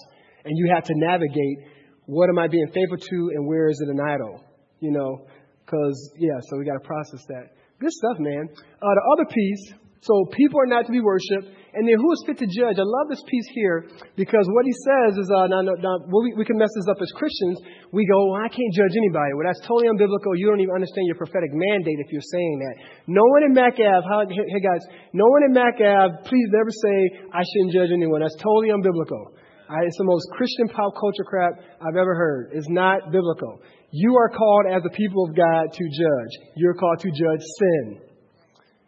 [0.46, 1.58] and you have to navigate
[2.06, 4.43] what am I being faithful to and where is it an idol?
[4.80, 5.26] You know,
[5.66, 7.58] because, yeah, so we got to process that.
[7.80, 8.48] Good stuff, man.
[8.54, 9.74] Uh, the other piece,
[10.06, 11.50] so people are not to be worshiped.
[11.76, 12.80] And then who is fit to judge?
[12.80, 16.46] I love this piece here because what he says is, uh, now, now, we, we
[16.46, 17.60] can mess this up as Christians.
[17.91, 19.36] We go, well, I can't judge anybody.
[19.36, 20.39] Well, that's totally unbiblical.
[20.39, 22.76] You don't even understand your prophetic mandate if you're saying that.
[23.12, 27.43] No one in Macav, how, hey guys, no one in Macav, please never say, I
[27.43, 28.22] shouldn't judge anyone.
[28.22, 29.36] That's totally unbiblical.
[29.66, 32.51] It's the most Christian pop culture crap I've ever heard.
[32.53, 33.61] It's not biblical.
[33.91, 36.34] You are called as a people of God to judge.
[36.55, 38.05] You're called to judge sin.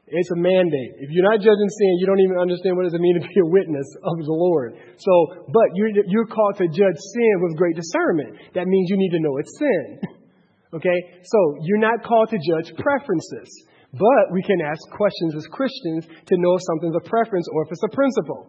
[0.08, 1.04] It's a mandate.
[1.04, 3.40] If you're not judging sin, you don't even understand what does it mean to be
[3.44, 4.80] a witness of the Lord.
[4.96, 8.40] So, but you're, you're called to judge sin with great discernment.
[8.56, 10.00] That means you need to know it's sin.
[10.80, 11.00] okay?
[11.24, 13.52] So, you're not called to judge preferences.
[13.92, 17.72] But we can ask questions as Christians to know if something's a preference or if
[17.72, 18.48] it's a principle.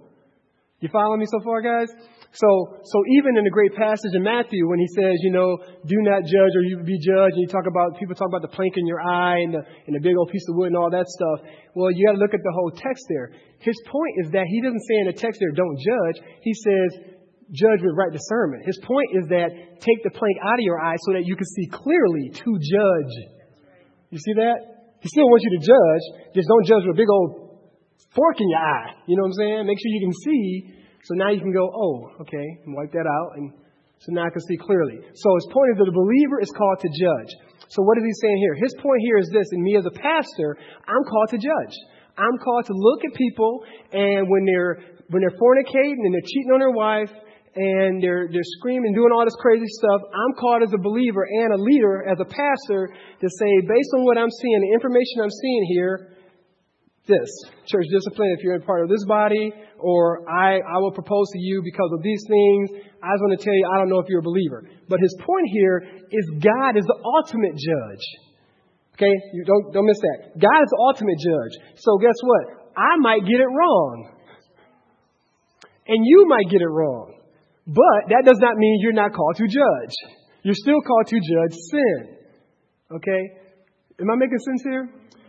[0.80, 1.88] You follow me so far, guys?
[2.32, 2.46] So,
[2.84, 5.56] so even in the great passage in Matthew, when he says, you know,
[5.88, 8.52] do not judge or you be judged, and you talk about, people talk about the
[8.52, 10.92] plank in your eye and the, and the big old piece of wood and all
[10.92, 11.48] that stuff.
[11.72, 13.32] Well, you got to look at the whole text there.
[13.64, 16.16] His point is that he doesn't say in the text there, don't judge.
[16.44, 17.16] He says,
[17.48, 18.68] judge with right discernment.
[18.68, 21.48] His point is that take the plank out of your eye so that you can
[21.48, 23.14] see clearly to judge.
[24.12, 24.92] You see that?
[25.00, 26.04] He still wants you to judge,
[26.34, 27.56] just don't judge with a big old
[28.12, 29.00] fork in your eye.
[29.06, 29.66] You know what I'm saying?
[29.66, 30.44] Make sure you can see
[31.04, 33.36] so now you can go, oh, okay, and wipe that out.
[33.36, 33.52] And
[34.00, 34.98] so now I can see clearly.
[35.14, 37.32] So his point is that the believer is called to judge.
[37.68, 38.54] So what is he saying here?
[38.54, 41.74] His point here is this, and me as a pastor, I'm called to judge.
[42.18, 46.50] I'm called to look at people and when they're when they're fornicating and they're cheating
[46.52, 47.14] on their wife
[47.54, 51.54] and they're they're screaming, doing all this crazy stuff, I'm called as a believer and
[51.54, 55.30] a leader, as a pastor, to say, based on what I'm seeing, the information I'm
[55.30, 56.17] seeing here,
[57.08, 57.30] this
[57.66, 61.38] church discipline if you're a part of this body, or I, I will propose to
[61.38, 62.84] you because of these things.
[63.02, 64.68] I just want to tell you, I don't know if you're a believer.
[64.88, 68.04] But his point here is God is the ultimate judge.
[68.94, 69.14] Okay?
[69.32, 70.38] You don't, don't miss that.
[70.38, 71.54] God is the ultimate judge.
[71.76, 72.72] So guess what?
[72.76, 74.14] I might get it wrong.
[75.86, 77.14] And you might get it wrong.
[77.66, 79.94] But that does not mean you're not called to judge.
[80.42, 82.16] You're still called to judge sin.
[82.92, 83.22] Okay?
[84.00, 84.88] Am I making sense here?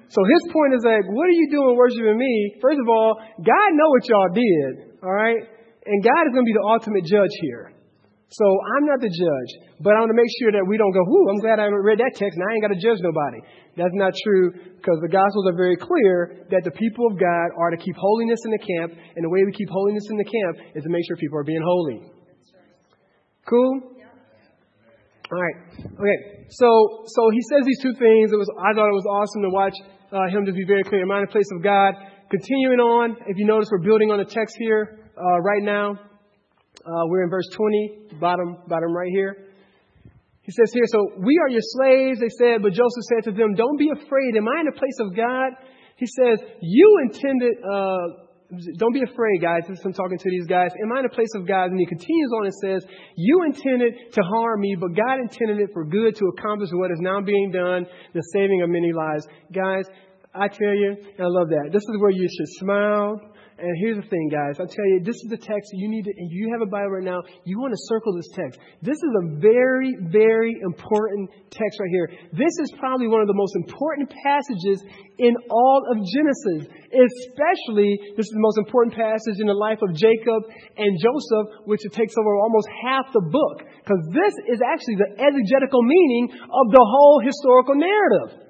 [0.09, 2.57] So his point is like, what are you doing worshiping me?
[2.61, 5.37] First of all, God know what y'all did, all right?
[5.37, 7.73] And God is going to be the ultimate judge here.
[8.29, 9.51] So I'm not the judge,
[9.81, 11.97] but I want to make sure that we don't go, whoo, I'm glad I read
[11.97, 13.41] that text and I ain't got to judge nobody.
[13.73, 17.73] That's not true because the Gospels are very clear that the people of God are
[17.73, 20.61] to keep holiness in the camp, and the way we keep holiness in the camp
[20.77, 22.05] is to make sure people are being holy.
[23.49, 23.97] Cool?
[25.29, 25.57] All right.
[25.85, 26.17] Okay.
[26.49, 28.33] So, so he says these two things.
[28.33, 29.77] It was, I thought it was awesome to watch
[30.11, 31.05] uh, him to be very clear.
[31.05, 31.93] Mind the place of God.
[32.29, 35.93] Continuing on, if you notice, we're building on the text here uh, right now.
[35.93, 39.45] Uh, we're in verse 20, bottom, bottom right here.
[40.41, 43.53] He says here, so we are your slaves, they said, but Joseph said to them,
[43.53, 44.35] don't be afraid.
[44.35, 45.53] Am I in the place of God?
[45.97, 49.61] He says, you intended, uh, don't be afraid, guys.
[49.67, 50.71] This is I'm talking to these guys.
[50.81, 51.69] Am I in a place of God?
[51.69, 55.69] And he continues on and says, You intended to harm me, but God intended it
[55.71, 59.27] for good to accomplish what is now being done, the saving of many lives.
[59.53, 59.85] Guys,
[60.33, 61.69] I tell you, and I love that.
[61.71, 63.21] This is where you should smile
[63.59, 64.55] and here's the thing, guys.
[64.55, 67.03] I tell you, this is the text you need to, you have a Bible right
[67.03, 68.59] now, you want to circle this text.
[68.81, 72.07] This is a very, very important text right here.
[72.31, 74.79] This is probably one of the most important passages
[75.19, 76.71] in all of Genesis.
[76.89, 80.47] Especially, this is the most important passage in the life of Jacob
[80.79, 83.67] and Joseph, which it takes over almost half the book.
[83.83, 88.49] Because this is actually the exegetical meaning of the whole historical narrative.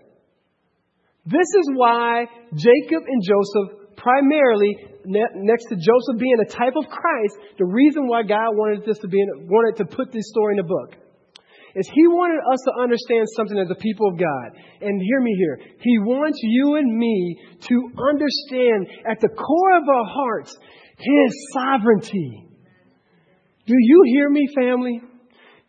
[1.25, 4.77] This is why Jacob and Joseph primarily
[5.09, 9.07] next to Joseph being a type of Christ, the reason why God wanted this to
[9.07, 10.95] be in, wanted to put this story in the book
[11.75, 14.47] is He wanted us to understand something as a people of God.
[14.81, 15.59] And hear me here.
[15.81, 17.37] He wants you and me
[17.69, 17.75] to
[18.09, 20.57] understand at the core of our hearts
[20.97, 22.45] His sovereignty.
[23.65, 25.01] Do you hear me, family?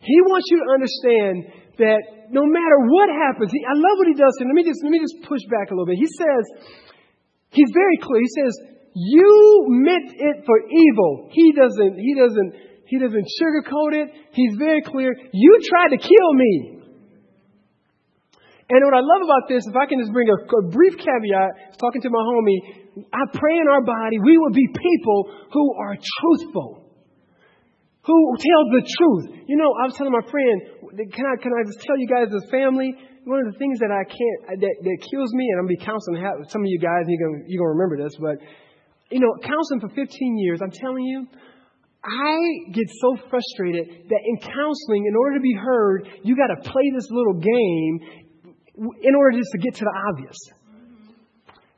[0.01, 2.01] He wants you to understand that
[2.33, 4.33] no matter what happens, he, I love what he does.
[4.41, 6.01] Let me just let me just push back a little bit.
[6.01, 6.45] He says,
[7.53, 8.21] he's very clear.
[8.25, 8.53] He says,
[8.95, 11.29] you meant it for evil.
[11.33, 12.51] He doesn't, he doesn't,
[12.87, 14.09] he doesn't sugarcoat it.
[14.33, 15.15] He's very clear.
[15.33, 16.81] You tried to kill me.
[18.71, 21.79] And what I love about this, if I can just bring a, a brief caveat,
[21.79, 25.95] talking to my homie, I pray in our body we will be people who are
[25.95, 26.87] truthful,
[28.07, 29.43] who tell the truth.
[29.47, 32.31] You know, I was telling my friend, can I, can I just tell you guys
[32.31, 32.95] as family,
[33.27, 35.79] one of the things that I can't, that, that kills me, and I'm going to
[35.79, 38.39] be counseling some of you guys, and you're going you're to remember this, but
[39.11, 41.27] you know, counseling for 15 years, I'm telling you,
[42.03, 46.71] I get so frustrated that in counseling, in order to be heard, you got to
[46.71, 48.01] play this little game
[49.03, 50.39] in order just to get to the obvious.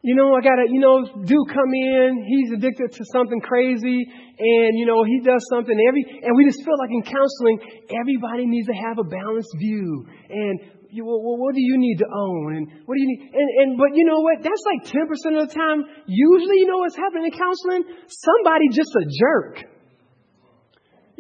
[0.03, 4.71] You know, I gotta, you know, do come in, he's addicted to something crazy, and
[4.75, 8.67] you know, he does something every, and we just feel like in counseling, everybody needs
[8.67, 10.05] to have a balanced view.
[10.29, 10.59] And
[10.91, 12.57] you, well, what do you need to own?
[12.57, 13.31] And what do you need?
[13.33, 14.43] And, and, but you know what?
[14.43, 15.87] That's like 10% of the time.
[16.07, 17.85] Usually, you know what's happening in counseling?
[18.11, 19.72] Somebody just a jerk.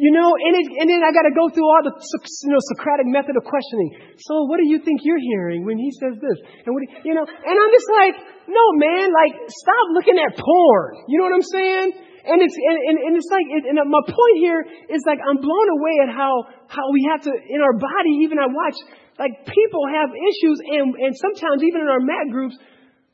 [0.02, 2.58] You know, and, it, and then I got to go through all the you know,
[2.74, 4.18] Socratic method of questioning.
[4.18, 6.38] So, what do you think you're hearing when he says this?
[6.66, 8.14] And what you, you know, and I'm just like,
[8.50, 11.06] no, man, like, stop looking at porn.
[11.06, 11.88] You know what I'm saying?
[12.26, 15.68] And it's and, and, and it's like, and my point here is like I'm blown
[15.78, 18.26] away at how how we have to in our body.
[18.26, 18.78] Even I watch
[19.22, 22.58] like people have issues, and, and sometimes even in our MAC groups,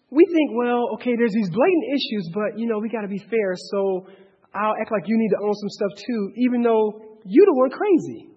[0.09, 3.20] we think, well, okay, there's these blatant issues, but you know, we got to be
[3.28, 3.53] fair.
[3.76, 4.09] So
[4.55, 7.71] I'll act like you need to own some stuff too, even though you the one
[7.71, 8.33] crazy.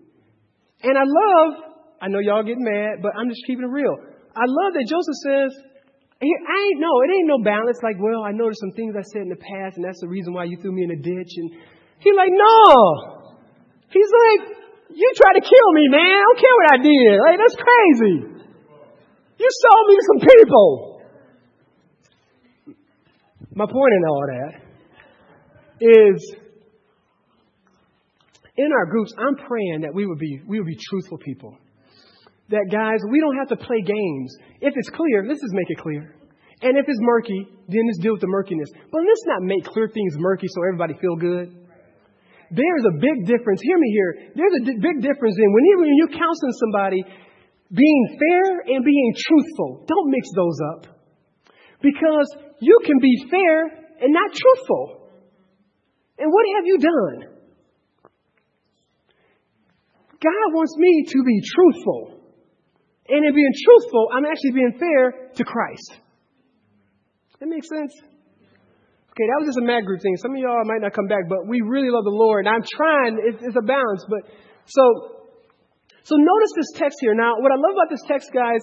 [0.84, 1.50] And I love,
[2.02, 3.96] I know y'all get mad, but I'm just keeping it real.
[4.36, 5.52] I love that Joseph says,
[6.22, 7.80] I ain't no, it ain't no balance.
[7.82, 10.34] Like, well, I there's some things I said in the past, and that's the reason
[10.34, 11.34] why you threw me in a ditch.
[11.38, 11.50] And
[11.98, 13.42] he's like, no.
[13.90, 14.42] He's like,
[14.94, 16.06] you tried to kill me, man.
[16.06, 17.14] I don't care what I did.
[17.26, 18.16] Like, that's crazy.
[19.42, 21.02] You sold me to some people.
[23.56, 24.71] My point in all that
[25.82, 26.36] is
[28.58, 31.58] in our groups, I'm praying that we would be, we would be truthful people.
[32.50, 34.30] That guys, we don't have to play games.
[34.60, 36.16] If it's clear, let's just make it clear.
[36.62, 38.70] And if it's murky, then let's deal with the murkiness.
[38.92, 41.58] But let's not make clear things murky so everybody feel good.
[42.52, 43.62] There's a big difference.
[43.64, 44.12] Hear me here.
[44.36, 47.02] There's a big difference in when, you, when you're counseling somebody,
[47.72, 49.86] being fair and being truthful.
[49.88, 50.82] Don't mix those up.
[51.82, 52.28] Because
[52.60, 53.66] you can be fair
[54.04, 55.01] and not truthful.
[56.22, 57.18] And what have you done?
[60.22, 62.22] God wants me to be truthful.
[63.10, 65.98] And in being truthful, I'm actually being fair to Christ.
[67.40, 67.92] That makes sense?
[69.12, 70.16] Okay, that was just a MAC group thing.
[70.22, 72.46] Some of y'all might not come back, but we really love the Lord.
[72.46, 74.06] And I'm trying, it's, it's a balance.
[74.06, 74.30] But
[74.70, 75.26] so,
[76.06, 77.18] so notice this text here.
[77.18, 78.62] Now, what I love about this text, guys,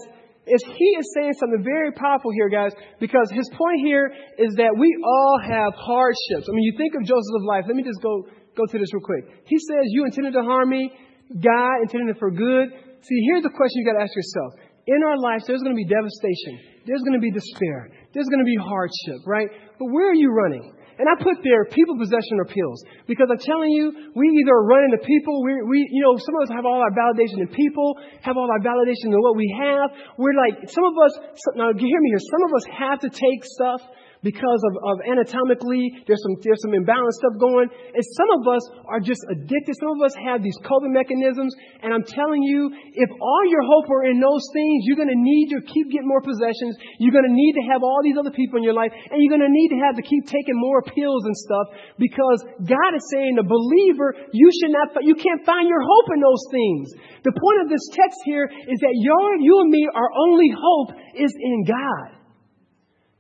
[0.48, 4.72] is he is saying something very powerful here, guys, because his point here is that
[4.76, 6.48] we all have hardships.
[6.48, 7.64] I mean, you think of Joseph's life.
[7.68, 8.26] Let me just go,
[8.56, 9.44] go to this real quick.
[9.46, 10.90] He says, You intended to harm me,
[11.36, 12.72] God intended it for good.
[13.04, 14.56] See, here's the question you got to ask yourself.
[14.88, 16.80] In our lives, there's going to be devastation.
[16.88, 17.92] There's going to be despair.
[18.16, 19.48] There's going to be hardship, right?
[19.78, 20.72] But where are you running?
[20.98, 22.82] And I put there people, possession, pills.
[23.06, 26.50] Because I'm telling you, we either run into people, we, we, you know, some of
[26.50, 29.94] us have all our validation in people, have all our validation in what we have.
[30.18, 31.12] We're like, some of us,
[31.54, 33.80] now hear me here, some of us have to take stuff
[34.22, 37.70] because of, of anatomically, there's some, there's some imbalanced stuff going.
[37.70, 39.78] And some of us are just addicted.
[39.78, 41.54] Some of us have these coping mechanisms.
[41.82, 45.22] And I'm telling you, if all your hope are in those things, you're going to
[45.22, 46.74] need to keep getting more possessions.
[46.98, 48.90] You're going to need to have all these other people in your life.
[48.90, 51.70] And you're going to need to have to keep taking more pills and stuff
[52.02, 56.18] because God is saying, the believer, you should not, you can't find your hope in
[56.18, 56.90] those things.
[57.22, 60.98] The point of this text here is that your, you and me, our only hope
[61.14, 62.17] is in God.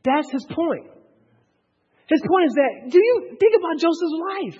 [0.08, 0.88] That's his point.
[2.08, 4.58] His point is that, do you think about Joseph's life?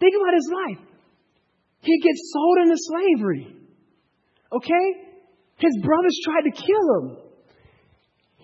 [0.00, 0.80] Think about his life.
[1.84, 3.52] He gets sold into slavery.
[4.52, 4.86] Okay?
[5.60, 7.06] His brothers tried to kill him.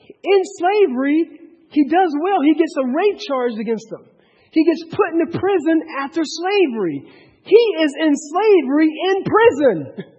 [0.04, 2.44] In slavery, he does well.
[2.44, 4.04] He gets a rape charge against him.
[4.52, 7.08] He gets put into prison after slavery.
[7.40, 10.04] He is in slavery in prison.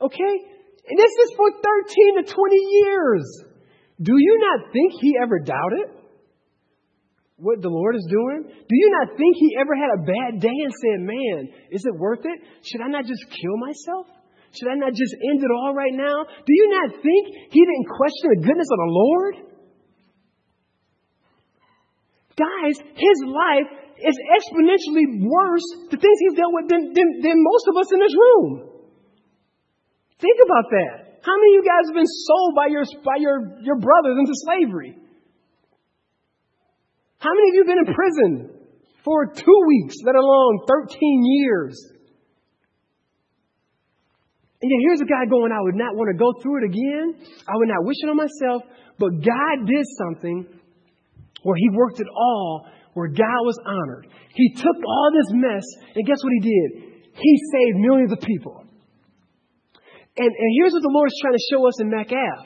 [0.00, 0.34] Okay?
[0.88, 3.44] And this is for 13 to 20 years.
[4.00, 5.98] Do you not think he ever doubted
[7.36, 8.46] what the Lord is doing?
[8.46, 11.94] Do you not think he ever had a bad day and said, Man, is it
[11.98, 12.38] worth it?
[12.62, 14.06] Should I not just kill myself?
[14.54, 16.24] Should I not just end it all right now?
[16.24, 19.34] Do you not think he didn't question the goodness of the Lord?
[22.38, 23.68] Guys, his life
[23.98, 27.98] is exponentially worse, the things he's dealt with, than, than, than most of us in
[27.98, 28.70] this room.
[30.20, 31.07] Think about that.
[31.22, 34.34] How many of you guys have been sold by your, by your, your brothers into
[34.46, 34.96] slavery?
[37.18, 38.32] How many of you have been in prison
[39.04, 41.74] for two weeks, let alone 13 years?
[44.60, 47.14] And yet here's a guy going, I would not want to go through it again.
[47.46, 48.62] I would not wish it on myself.
[48.98, 50.46] But God did something
[51.42, 54.08] where He worked it all, where God was honored.
[54.34, 55.64] He took all this mess,
[55.94, 57.02] and guess what He did?
[57.14, 58.64] He saved millions of people.
[60.18, 62.38] And, and here's what the Lord is trying to show us in MacAv.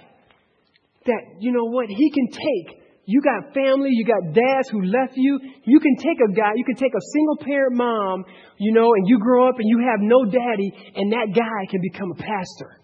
[1.06, 5.14] That, you know what, He can take you got family, you got dads who left
[5.16, 5.38] you.
[5.64, 8.24] You can take a guy, you can take a single parent mom,
[8.58, 11.80] you know, and you grow up and you have no daddy, and that guy can
[11.82, 12.78] become a pastor.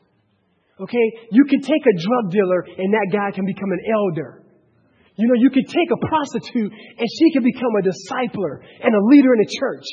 [0.81, 1.07] Okay?
[1.31, 4.43] You can take a drug dealer and that guy can become an elder.
[5.15, 9.03] You know, you can take a prostitute and she can become a discipler and a
[9.11, 9.87] leader in the church.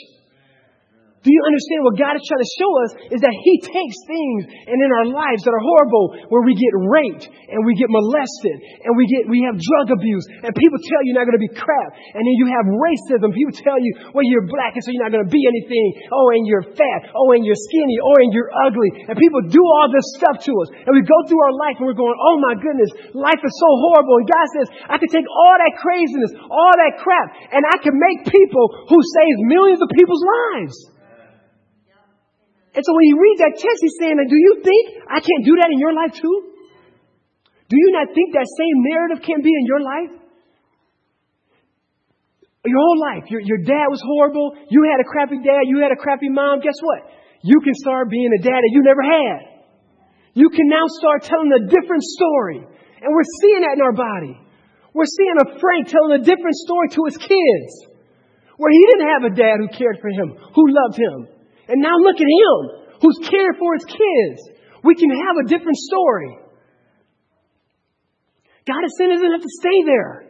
[1.26, 4.42] Do you understand what God is trying to show us is that He takes things
[4.70, 8.62] and in our lives that are horrible where we get raped and we get molested
[8.86, 11.48] and we get we have drug abuse and people tell you you're not going to
[11.48, 13.32] be crap and then you have racism.
[13.32, 16.12] People tell you, well, you're black and so you're not going to be anything.
[16.12, 17.08] Oh, and you're fat.
[17.16, 17.98] Oh, and you're skinny.
[18.04, 18.90] Oh, and you're ugly.
[19.08, 20.70] And people do all this stuff to us.
[20.84, 23.70] And we go through our life and we're going, oh my goodness, life is so
[23.90, 24.20] horrible.
[24.20, 27.96] And God says, I can take all that craziness, all that crap, and I can
[27.96, 30.76] make people who save millions of people's lives.
[32.76, 35.56] And so when you read that text, he's saying, Do you think I can't do
[35.64, 36.52] that in your life too?
[37.72, 40.14] Do you not think that same narrative can be in your life?
[42.68, 43.26] Your whole life.
[43.32, 44.58] Your, your dad was horrible.
[44.70, 45.70] You had a crappy dad.
[45.70, 46.60] You had a crappy mom.
[46.60, 47.10] Guess what?
[47.42, 49.56] You can start being a dad that you never had.
[50.34, 52.60] You can now start telling a different story.
[52.60, 54.36] And we're seeing that in our body.
[54.94, 57.72] We're seeing a Frank telling a different story to his kids.
[58.58, 61.35] Where he didn't have a dad who cared for him, who loved him.
[61.68, 62.58] And now look at him
[63.02, 64.38] who's caring for his kids.
[64.84, 66.38] We can have a different story.
[68.66, 70.26] God is saying doesn't have to stay there.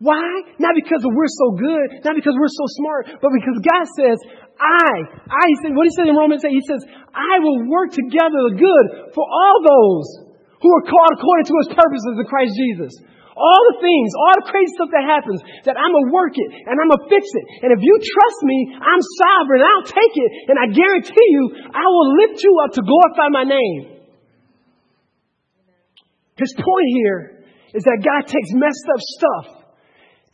[0.00, 0.24] Why?
[0.56, 4.16] Not because we're so good, not because we're so smart, but because God says,
[4.56, 4.92] I,
[5.28, 6.80] I, he said, what he says in Romans 8, he says,
[7.12, 10.06] I will work together the good for all those
[10.64, 12.92] who are called according to his purposes in Christ Jesus.
[13.40, 16.50] All the things, all the crazy stuff that happens, that I'm going to work it
[16.68, 17.44] and I'm going to fix it.
[17.64, 19.64] And if you trust me, I'm sovereign.
[19.64, 20.30] I'll take it.
[20.52, 24.04] And I guarantee you, I will lift you up to glorify my name.
[26.36, 29.46] His point here is that God takes messed up stuff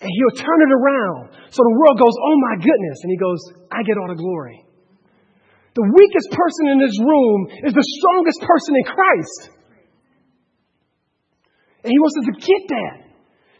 [0.03, 1.23] and he'll turn it around.
[1.55, 2.99] So the world goes, oh my goodness.
[3.07, 3.41] And he goes,
[3.71, 4.67] I get all the glory.
[5.79, 7.39] The weakest person in this room
[7.71, 9.56] is the strongest person in Christ.
[11.87, 12.95] And he wants us to get that.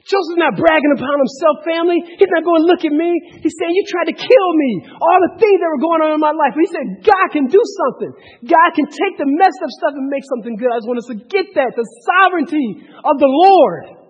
[0.03, 1.99] Joseph's not bragging upon himself, family.
[2.03, 3.11] He's not going, look at me.
[3.39, 4.71] He's saying, you tried to kill me.
[4.99, 6.59] All the things that were going on in my life.
[6.59, 8.11] But he said, God can do something.
[8.51, 10.75] God can take the messed up stuff and make something good.
[10.75, 11.79] I just want us to get that.
[11.79, 14.03] The sovereignty of the Lord.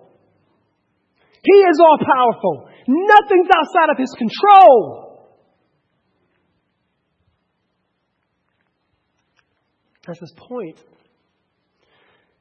[1.45, 2.69] He is all powerful.
[2.89, 5.29] Nothing's outside of his control.
[10.05, 10.81] That's his point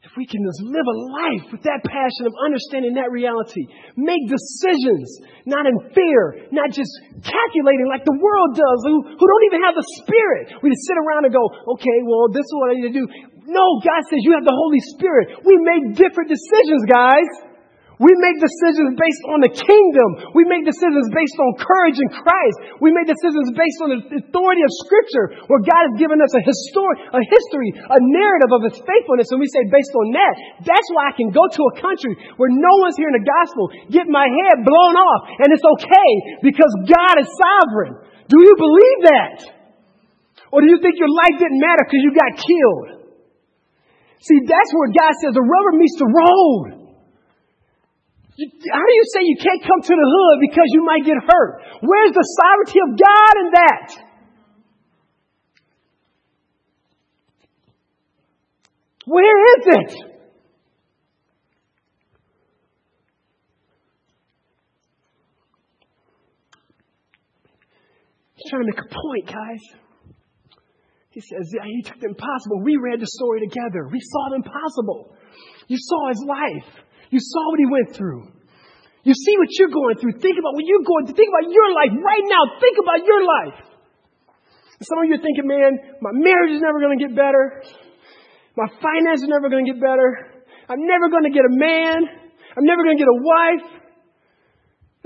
[0.06, 3.66] if we can just live a life with that passion of understanding that reality,
[3.98, 5.10] make decisions,
[5.50, 6.94] not in fear, not just
[7.26, 10.62] calculating like the world does, who, who don't even have the Spirit.
[10.62, 11.42] We just sit around and go,
[11.74, 13.06] okay, well, this is what I need to do.
[13.50, 15.42] No, God says you have the Holy Spirit.
[15.42, 17.26] We make different decisions, guys.
[17.96, 20.36] We make decisions based on the kingdom.
[20.36, 22.76] We make decisions based on courage in Christ.
[22.84, 26.44] We make decisions based on the authority of Scripture, where God has given us a,
[26.44, 30.34] histor- a history, a narrative of His faithfulness, and we say, based on that,
[30.68, 34.04] that's why I can go to a country where no one's hearing the gospel, get
[34.12, 36.12] my head blown off, and it's okay
[36.44, 37.96] because God is sovereign.
[38.28, 39.36] Do you believe that?
[40.52, 43.08] Or do you think your life didn't matter because you got killed?
[44.20, 46.85] See, that's where God says the rubber meets the road.
[48.36, 51.62] How do you say you can't come to the hood because you might get hurt?
[51.80, 54.06] Where's the sovereignty of God in that?
[59.06, 59.92] Where is it?
[68.34, 69.62] He's trying to make a point, guys.
[71.08, 72.60] He says, yeah, he took the impossible.
[72.62, 73.88] We read the story together.
[73.90, 75.16] We saw the impossible.
[75.68, 76.85] You saw his life.
[77.10, 78.28] You saw what he went through.
[79.06, 80.18] You see what you're going through.
[80.18, 81.14] Think about what you're going through.
[81.14, 82.42] Think about your life right now.
[82.58, 83.58] Think about your life.
[84.82, 87.62] some of you are thinking, man, my marriage is never going to get better.
[88.58, 90.42] My finances are never going to get better.
[90.66, 92.02] I'm never going to get a man.
[92.58, 93.66] I'm never going to get a wife.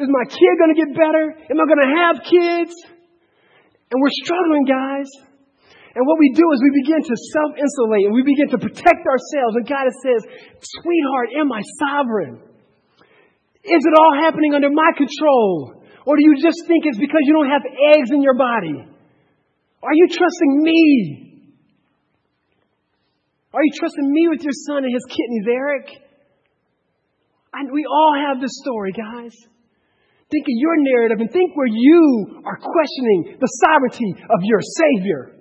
[0.00, 1.36] Is my kid going to get better?
[1.36, 2.72] Am I going to have kids?
[3.92, 5.29] And we're struggling, guys.
[5.94, 9.02] And what we do is we begin to self insulate and we begin to protect
[9.02, 9.58] ourselves.
[9.58, 10.22] And God says,
[10.62, 12.38] Sweetheart, am I sovereign?
[13.66, 15.82] Is it all happening under my control?
[16.06, 18.86] Or do you just think it's because you don't have eggs in your body?
[19.82, 21.26] Are you trusting me?
[23.52, 25.86] Are you trusting me with your son and his kidneys, Eric?
[27.52, 29.34] And we all have this story, guys.
[30.30, 35.39] Think of your narrative and think where you are questioning the sovereignty of your Savior.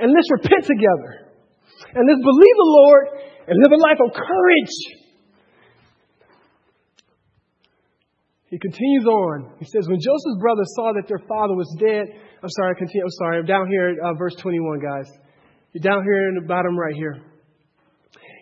[0.00, 1.30] And let's repent together.
[1.94, 3.04] And let's believe the Lord
[3.46, 4.76] and live a life of courage.
[8.50, 9.54] He continues on.
[9.60, 12.06] He says, When Joseph's brothers saw that their father was dead,
[12.42, 15.06] I'm sorry, I continue, I'm sorry, I'm down here at uh, verse 21, guys.
[15.72, 17.22] You're down here in the bottom right here.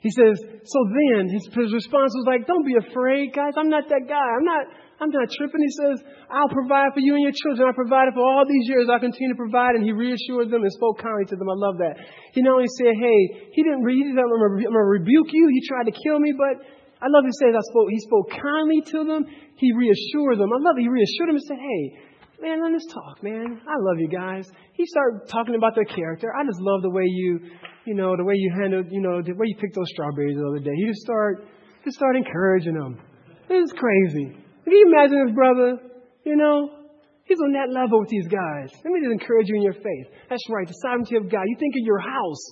[0.00, 3.52] He says, So then, his, his response was like, Don't be afraid, guys.
[3.58, 4.16] I'm not that guy.
[4.16, 4.64] I'm not,
[4.98, 5.62] I'm not tripping.
[5.62, 7.70] He says, I'll provide for you and your children.
[7.70, 8.90] I provided for all these years.
[8.90, 9.78] I continue to provide.
[9.78, 11.46] And he reassured them and spoke kindly to them.
[11.46, 12.02] I love that.
[12.34, 13.20] He not only said, hey,
[13.54, 15.46] he didn't, he didn't I'm going to rebuke you.
[15.54, 16.66] He tried to kill me, but
[16.98, 19.22] I love he says I spoke, he spoke kindly to them.
[19.54, 20.50] He reassured them.
[20.50, 20.82] I love it.
[20.82, 21.82] He reassured them and said, hey,
[22.42, 23.62] man, let us talk, man.
[23.62, 24.50] I love you guys.
[24.74, 26.34] He started talking about their character.
[26.34, 27.38] I just love the way you,
[27.86, 30.42] you know, the way you handled, you know, the way you picked those strawberries the
[30.42, 30.74] other day.
[30.74, 31.46] He just started,
[31.86, 32.98] just started encouraging them.
[33.48, 34.47] It was crazy.
[34.68, 35.80] Can you imagine his brother?
[36.28, 36.68] You know,
[37.24, 38.68] he's on that level with these guys.
[38.84, 40.12] Let me just encourage you in your faith.
[40.28, 41.48] That's right, the sovereignty of God.
[41.48, 42.42] You think of your house.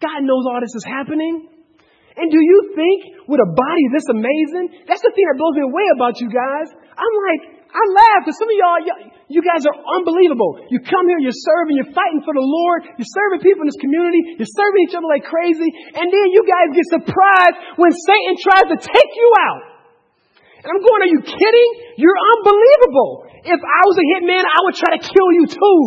[0.00, 1.52] God knows all this is happening.
[2.16, 4.88] And do you think with a body this amazing?
[4.88, 6.72] That's the thing that blows me away about you guys.
[6.72, 8.80] I'm like, I laugh because some of y'all,
[9.28, 10.56] you guys are unbelievable.
[10.72, 13.80] You come here, you're serving, you're fighting for the Lord, you're serving people in this
[13.80, 18.40] community, you're serving each other like crazy, and then you guys get surprised when Satan
[18.40, 19.71] tries to take you out.
[20.62, 21.70] And I'm going, are you kidding?
[21.98, 23.26] You're unbelievable.
[23.42, 25.80] If I was a hitman, I would try to kill you too.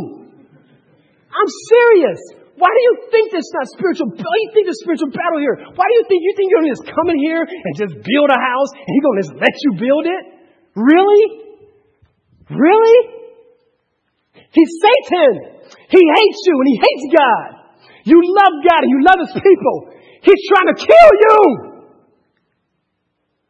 [1.32, 2.20] I'm serious.
[2.56, 4.12] Why do you think this is not spiritual?
[4.16, 5.60] Why do you think there's spiritual battle here?
[5.76, 8.30] Why do you think you think you're gonna just come in here and just build
[8.32, 10.24] a house and he's gonna just let you build it?
[10.76, 11.24] Really?
[12.52, 13.00] Really?
[14.56, 15.56] He's Satan.
[15.92, 17.50] He hates you and he hates God.
[18.08, 19.78] You love God and you love his people.
[20.24, 21.40] He's trying to kill you.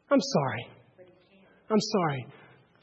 [0.09, 0.74] I'm sorry.
[1.69, 2.27] I'm sorry.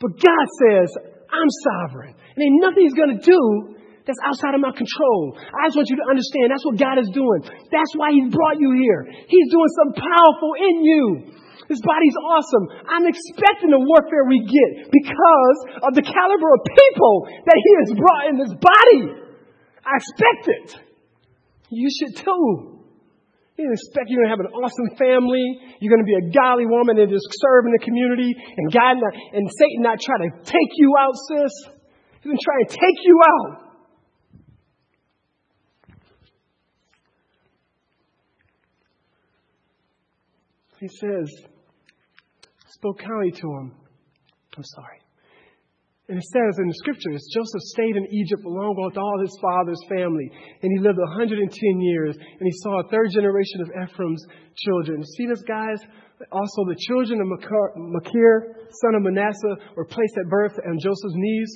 [0.00, 0.90] But God says,
[1.30, 2.14] I'm sovereign.
[2.14, 5.38] And ain't nothing He's going to do that's outside of my control.
[5.38, 7.46] I just want you to understand that's what God is doing.
[7.70, 9.06] That's why He's brought you here.
[9.30, 11.04] He's doing something powerful in you.
[11.70, 12.64] This body's awesome.
[12.90, 17.14] I'm expecting the warfare we get because of the caliber of people
[17.46, 19.02] that He has brought in this body.
[19.86, 20.68] I expect it.
[21.70, 22.81] You should too.
[23.62, 25.60] You expect you're going to have an awesome family.
[25.78, 28.34] You're going to be a godly woman and just serve in the community.
[28.34, 31.54] And God not, and Satan not try to take you out, sis.
[32.20, 33.72] He's been trying to take you out.
[40.80, 41.30] He says,
[42.66, 43.72] spoke kindly to him.
[44.56, 45.01] I'm sorry.
[46.12, 49.80] And it says in the scriptures, Joseph stayed in Egypt along with all his father's
[49.88, 50.28] family.
[50.60, 51.40] And he lived 110
[51.80, 52.12] years.
[52.20, 54.20] And he saw a third generation of Ephraim's
[54.60, 55.00] children.
[55.16, 55.80] See this, guys?
[56.28, 61.50] Also, the children of Machir, son of Manasseh, were placed at birth on Joseph's knees.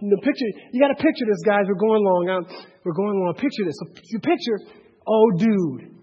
[0.00, 1.68] the picture, you got to picture this, guys.
[1.68, 2.48] We're going along.
[2.88, 3.34] we're going along.
[3.36, 3.76] Picture this.
[3.76, 4.56] So you picture,
[5.04, 6.00] old dude,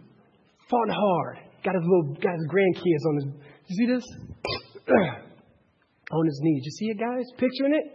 [0.69, 3.25] fought hard, got his little, got his grandkids on his.
[3.65, 4.05] You see this?
[6.11, 6.63] on his knees.
[6.65, 7.25] You see it, guys?
[7.37, 7.85] Picturing it?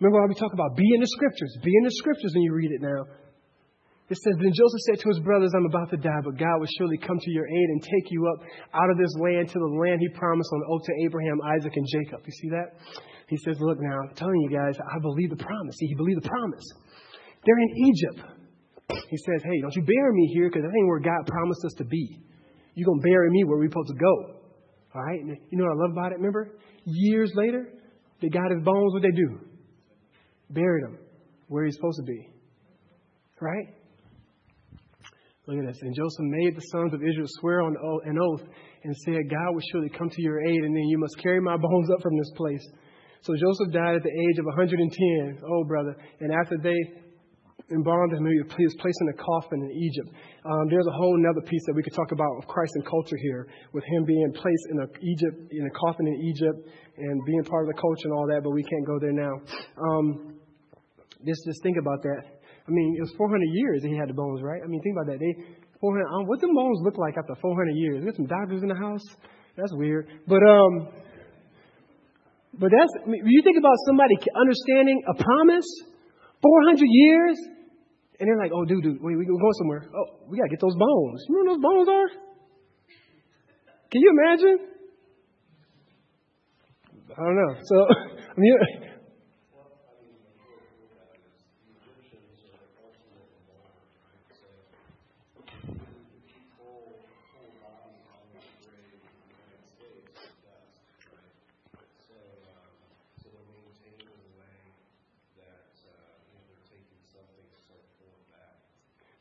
[0.00, 1.56] Remember how we talk about be in the scriptures.
[1.62, 3.04] Be in the scriptures when you read it now.
[4.10, 6.72] It says, Then Joseph said to his brothers, I'm about to die, but God will
[6.78, 8.42] surely come to your aid and take you up
[8.74, 11.86] out of this land to the land he promised on oath to Abraham, Isaac, and
[11.86, 12.26] Jacob.
[12.26, 12.74] You see that?
[13.28, 15.76] He says, Look now, I'm telling you guys, I believe the promise.
[15.78, 16.66] See, he believed the promise.
[17.46, 18.20] They're in Egypt.
[19.08, 21.74] He says, Hey, don't you bury me here because that ain't where God promised us
[21.78, 22.18] to be.
[22.74, 24.39] You're going to bury me where we're supposed to go.
[24.94, 25.20] All right?
[25.20, 26.16] And you know what I love about it?
[26.16, 26.58] Remember?
[26.84, 27.68] Years later,
[28.20, 28.92] they got his bones.
[28.92, 29.38] What they do?
[30.50, 30.98] Buried him
[31.48, 32.28] where he's supposed to be.
[33.40, 33.66] Right?
[35.46, 35.78] Look at this.
[35.82, 37.74] And Joseph made the sons of Israel swear on
[38.04, 38.42] an oath
[38.84, 41.56] and said, God will surely come to your aid, and then you must carry my
[41.56, 42.64] bones up from this place.
[43.22, 45.42] So Joseph died at the age of 110.
[45.44, 45.96] Oh, brother.
[46.20, 46.76] And after they
[47.70, 50.10] embalmed him, he was placed in a coffin in Egypt.
[50.44, 53.16] Um, there's a whole other piece that we could talk about of Christ and culture
[53.16, 56.58] here, with him being placed in a Egypt in a coffin in Egypt
[56.98, 58.42] and being part of the culture and all that.
[58.42, 59.34] But we can't go there now.
[59.78, 60.40] Um,
[61.24, 62.40] just just think about that.
[62.66, 64.62] I mean, it was 400 years that he had the bones, right?
[64.62, 65.18] I mean, think about that.
[65.18, 65.34] They
[65.80, 66.06] 400.
[66.06, 68.04] Um, what the bones look like after 400 years?
[68.04, 69.02] There's some doctors in the house.
[69.56, 70.08] That's weird.
[70.28, 70.88] But um,
[72.58, 75.68] but that's you think about somebody understanding a promise,
[76.42, 77.38] 400 years,
[78.20, 79.88] and they're like, oh, dude, dude, wait, we're going somewhere.
[79.96, 81.24] Oh, we gotta get those bones.
[81.26, 82.08] You know what those bones are?
[83.90, 84.58] Can you imagine?
[87.16, 87.54] I don't know.
[87.64, 87.76] So,
[88.36, 88.56] I mean,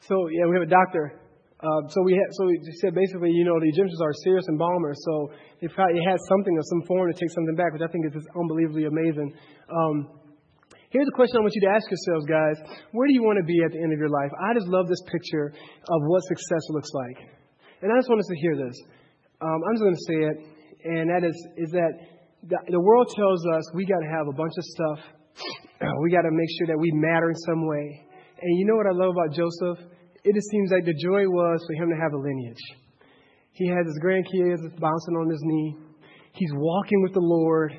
[0.10, 1.22] So yeah, we have a doctor.
[1.62, 4.98] Uh, so we had, so we said basically, you know, the Egyptians are serious embalmers,
[5.06, 5.30] so
[5.62, 8.18] it, probably, has something of some form to take something back, which I think is
[8.18, 9.30] just unbelievably amazing.
[9.70, 10.10] Um,
[10.90, 12.58] here's a question I want you to ask yourselves, guys:
[12.90, 14.34] Where do you want to be at the end of your life?
[14.34, 17.30] I just love this picture of what success looks like,
[17.86, 18.74] and I just want us to hear this.
[19.46, 20.38] Um, I'm just going to say it,
[20.90, 21.38] and that is
[21.70, 21.94] is that
[22.50, 25.00] the, the world tells us we got to have a bunch of stuff.
[26.02, 28.10] we got to make sure that we matter in some way.
[28.42, 29.99] And you know what I love about Joseph?
[30.24, 32.64] It just seems like the joy was for him to have a lineage.
[33.54, 35.78] He has his grandkids bouncing on his knee.
[36.34, 37.74] He's walking with the Lord,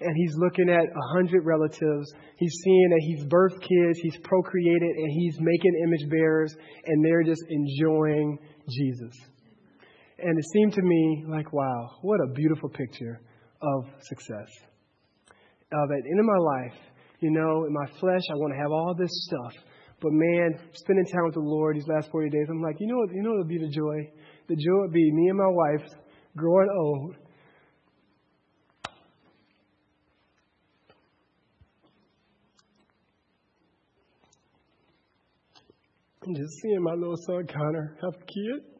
[0.00, 2.12] and he's looking at a hundred relatives.
[2.38, 7.24] He's seeing that he's birthed kids, he's procreated, and he's making image bearers, and they're
[7.24, 9.14] just enjoying Jesus.
[10.18, 13.20] And it seemed to me like, wow, what a beautiful picture
[13.60, 14.48] of success.
[15.72, 16.78] Of at the end of my life,
[17.20, 19.52] you know, in my flesh, I want to have all this stuff.
[20.00, 22.98] But man, spending time with the Lord these last 40 days, I'm like, you know
[22.98, 24.10] what, you know what would be the joy?
[24.48, 25.88] The joy would be me and my wife
[26.36, 27.16] growing old.
[36.24, 38.75] And just seeing my little son Connor have a kid.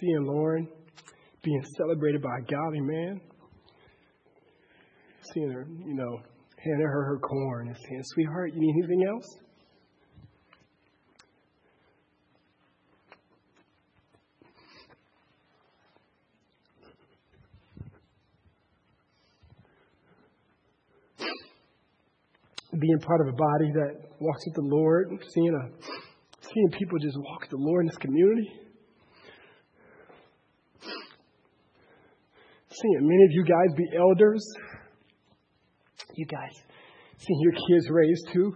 [0.00, 0.68] Seeing Lauren
[1.42, 3.20] being celebrated by a godly man,
[5.32, 6.18] seeing her, you know,
[6.58, 9.24] handing her her corn and saying, Sweetheart, you need anything else?
[22.78, 25.70] Being part of a body that walks with the Lord, seeing a
[26.52, 28.65] seeing people just walk with the Lord in this community.
[32.82, 34.44] Seeing many of you guys be elders.
[36.14, 36.52] You guys
[37.16, 38.54] seeing your kids raised too.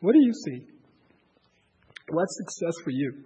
[0.00, 0.66] What do you see?
[2.10, 3.24] What's success for you?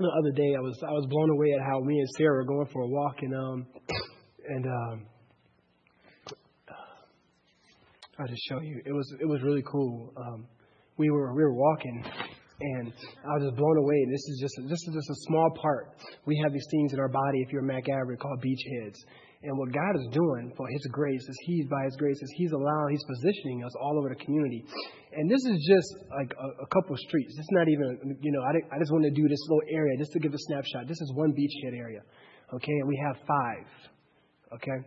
[0.00, 2.44] The other day I was I was blown away at how me and Sarah were
[2.44, 3.66] going for a walk and um
[4.48, 5.06] and um
[8.18, 8.80] I'll just show you.
[8.84, 10.12] It was it was really cool.
[10.16, 10.46] Um
[10.96, 12.04] we were we were walking
[12.60, 12.92] and
[13.24, 13.96] I was just blown away.
[14.04, 15.96] And this is just this is just a small part.
[16.26, 18.96] We have these things in our body if you're Mac average called beachheads.
[19.42, 22.52] And what God is doing for His grace is He's, by His grace, is He's
[22.52, 24.62] allowing, He's positioning us all over the community.
[25.16, 27.34] And this is just like a, a couple streets.
[27.38, 30.12] It's not even, you know, I, I just want to do this little area just
[30.12, 30.88] to give a snapshot.
[30.88, 32.00] This is one beachhead area,
[32.52, 32.76] okay?
[32.84, 33.66] And we have five,
[34.60, 34.78] okay?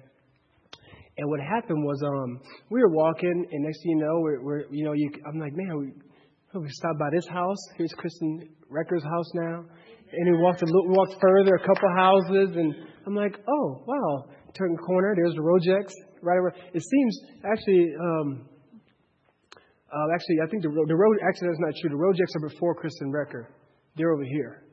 [1.18, 2.40] And what happened was, um,
[2.70, 5.54] we were walking, and next thing you know, we're, we're you know, you, I'm like,
[5.56, 7.58] man, we, we stopped by this house.
[7.78, 9.66] Here's Kristen Recker's house now.
[10.14, 12.76] And we walked a little, walked further, a couple houses, and
[13.08, 14.26] I'm like, oh, wow.
[14.54, 15.92] Turn the corner, there's the Rojex
[16.22, 16.54] right over.
[16.74, 18.48] It seems actually, um,
[19.58, 21.90] uh, actually, I think the the road actually that's not true.
[21.90, 23.48] The Rojects are before Kristen Recker.
[23.96, 24.64] They're over here.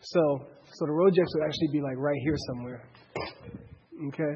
[0.00, 0.20] So,
[0.72, 2.82] so the Rojects would actually be like right here somewhere.
[4.08, 4.34] Okay.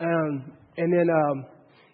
[0.00, 1.46] Um, and then, um,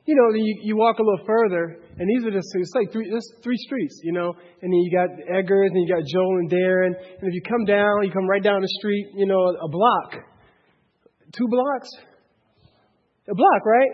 [0.05, 3.11] you know, you, you walk a little further, and these are just, it's like three,
[3.11, 6.51] this three streets, you know, and then you got Edgar's, and you got Joel and
[6.51, 9.69] Darren, and if you come down, you come right down the street, you know, a
[9.69, 10.21] block,
[11.37, 11.91] two blocks,
[13.29, 13.93] a block, right?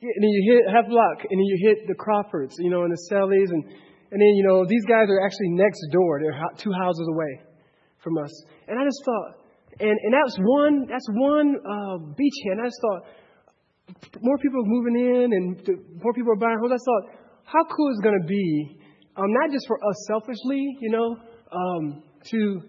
[0.00, 2.92] And then you hit half block, and then you hit the Crawfords, you know, and
[2.92, 6.72] the Sellys, and and then you know these guys are actually next door; they're two
[6.72, 7.40] houses away
[8.02, 8.30] from us.
[8.68, 9.30] And I just thought,
[9.80, 12.60] and and that's one that's one uh, beachhead.
[12.60, 13.02] I just thought,
[14.20, 15.68] more people are moving in and
[16.02, 16.72] more people are buying homes.
[16.72, 17.04] I thought,
[17.44, 18.78] how cool is it going to be,
[19.16, 21.16] um, not just for us selfishly, you know,
[21.52, 22.60] um, to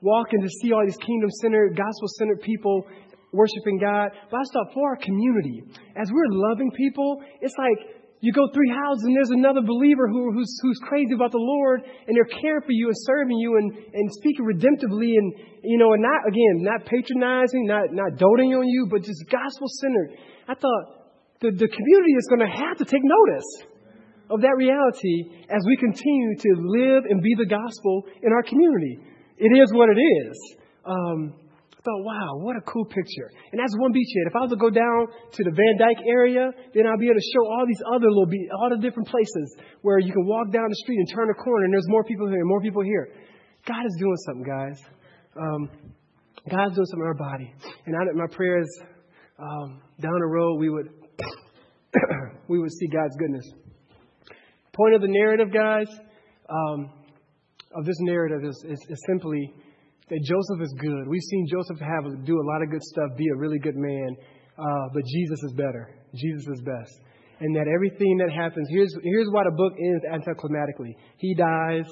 [0.00, 2.86] walk and to see all these kingdom centered, gospel centered people
[3.32, 5.62] worshiping God, but I thought for our community,
[5.96, 10.32] as we're loving people, it's like you go three houses and there's another believer who,
[10.32, 13.70] who's, who's crazy about the Lord and they're caring for you and serving you and,
[13.94, 18.66] and speaking redemptively and, you know, and not, again, not patronizing, not, not doting on
[18.66, 20.18] you, but just gospel centered.
[20.48, 20.84] I thought
[21.40, 23.50] the, the community is going to have to take notice
[24.30, 28.98] of that reality as we continue to live and be the gospel in our community.
[29.38, 30.36] It is what it is.
[30.84, 31.34] Um,
[31.78, 33.30] I thought, wow, what a cool picture.
[33.52, 34.26] And that's one beachhead.
[34.26, 37.22] If I was to go down to the Van Dyke area, then I'll be able
[37.22, 40.50] to show all these other little be- all the different places where you can walk
[40.50, 42.82] down the street and turn a corner and there's more people here and more people
[42.82, 43.14] here.
[43.64, 44.78] God is doing something, guys.
[45.38, 45.70] Um,
[46.50, 47.54] God's doing something in our body.
[47.86, 48.82] And I, my prayer is
[49.38, 50.90] um, down the road we would
[52.48, 53.46] we would see God's goodness.
[54.74, 55.88] Point of the narrative, guys,
[56.50, 56.90] um,
[57.74, 59.52] of this narrative is, is, is, simply
[60.08, 61.08] that Joseph is good.
[61.08, 64.16] We've seen Joseph have do a lot of good stuff, be a really good man,
[64.56, 65.94] uh, but Jesus is better.
[66.14, 66.94] Jesus is best.
[67.40, 70.96] And that everything that happens, here's, here's why the book ends anticlimactically.
[71.18, 71.86] He dies,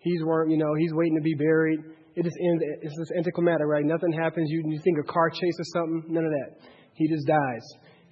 [0.00, 1.78] he's, you know, he's waiting to be buried.
[2.16, 3.84] It just ends, it's just anticlimactic, right?
[3.84, 4.50] Nothing happens.
[4.50, 6.02] You, you think a car chase or something?
[6.08, 6.66] None of that.
[6.94, 7.62] He just dies.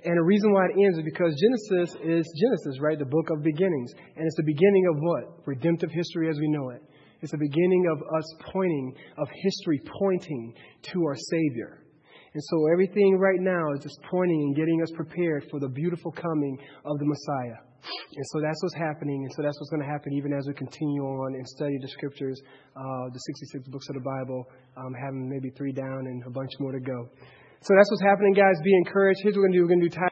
[0.04, 2.96] And the reason why it ends is because Genesis is Genesis, right?
[2.96, 3.90] The book of beginnings.
[4.14, 5.24] And it's the beginning of what?
[5.46, 6.82] Redemptive history as we know it.
[7.26, 10.54] It's the beginning of us pointing, of history pointing
[10.92, 11.82] to our Savior.
[12.32, 16.12] And so everything right now is just pointing and getting us prepared for the beautiful
[16.12, 17.58] coming of the Messiah.
[18.14, 19.26] And so that's what's happening.
[19.26, 21.88] And so that's what's going to happen even as we continue on and study the
[21.88, 22.40] scriptures,
[22.76, 24.46] uh, the 66 books of the Bible,
[24.76, 27.10] um, having maybe three down and a bunch more to go.
[27.66, 28.54] So that's what's happening, guys.
[28.62, 29.18] Be encouraged.
[29.24, 29.62] Here's what we're going to do.
[29.66, 30.04] We're going to do time.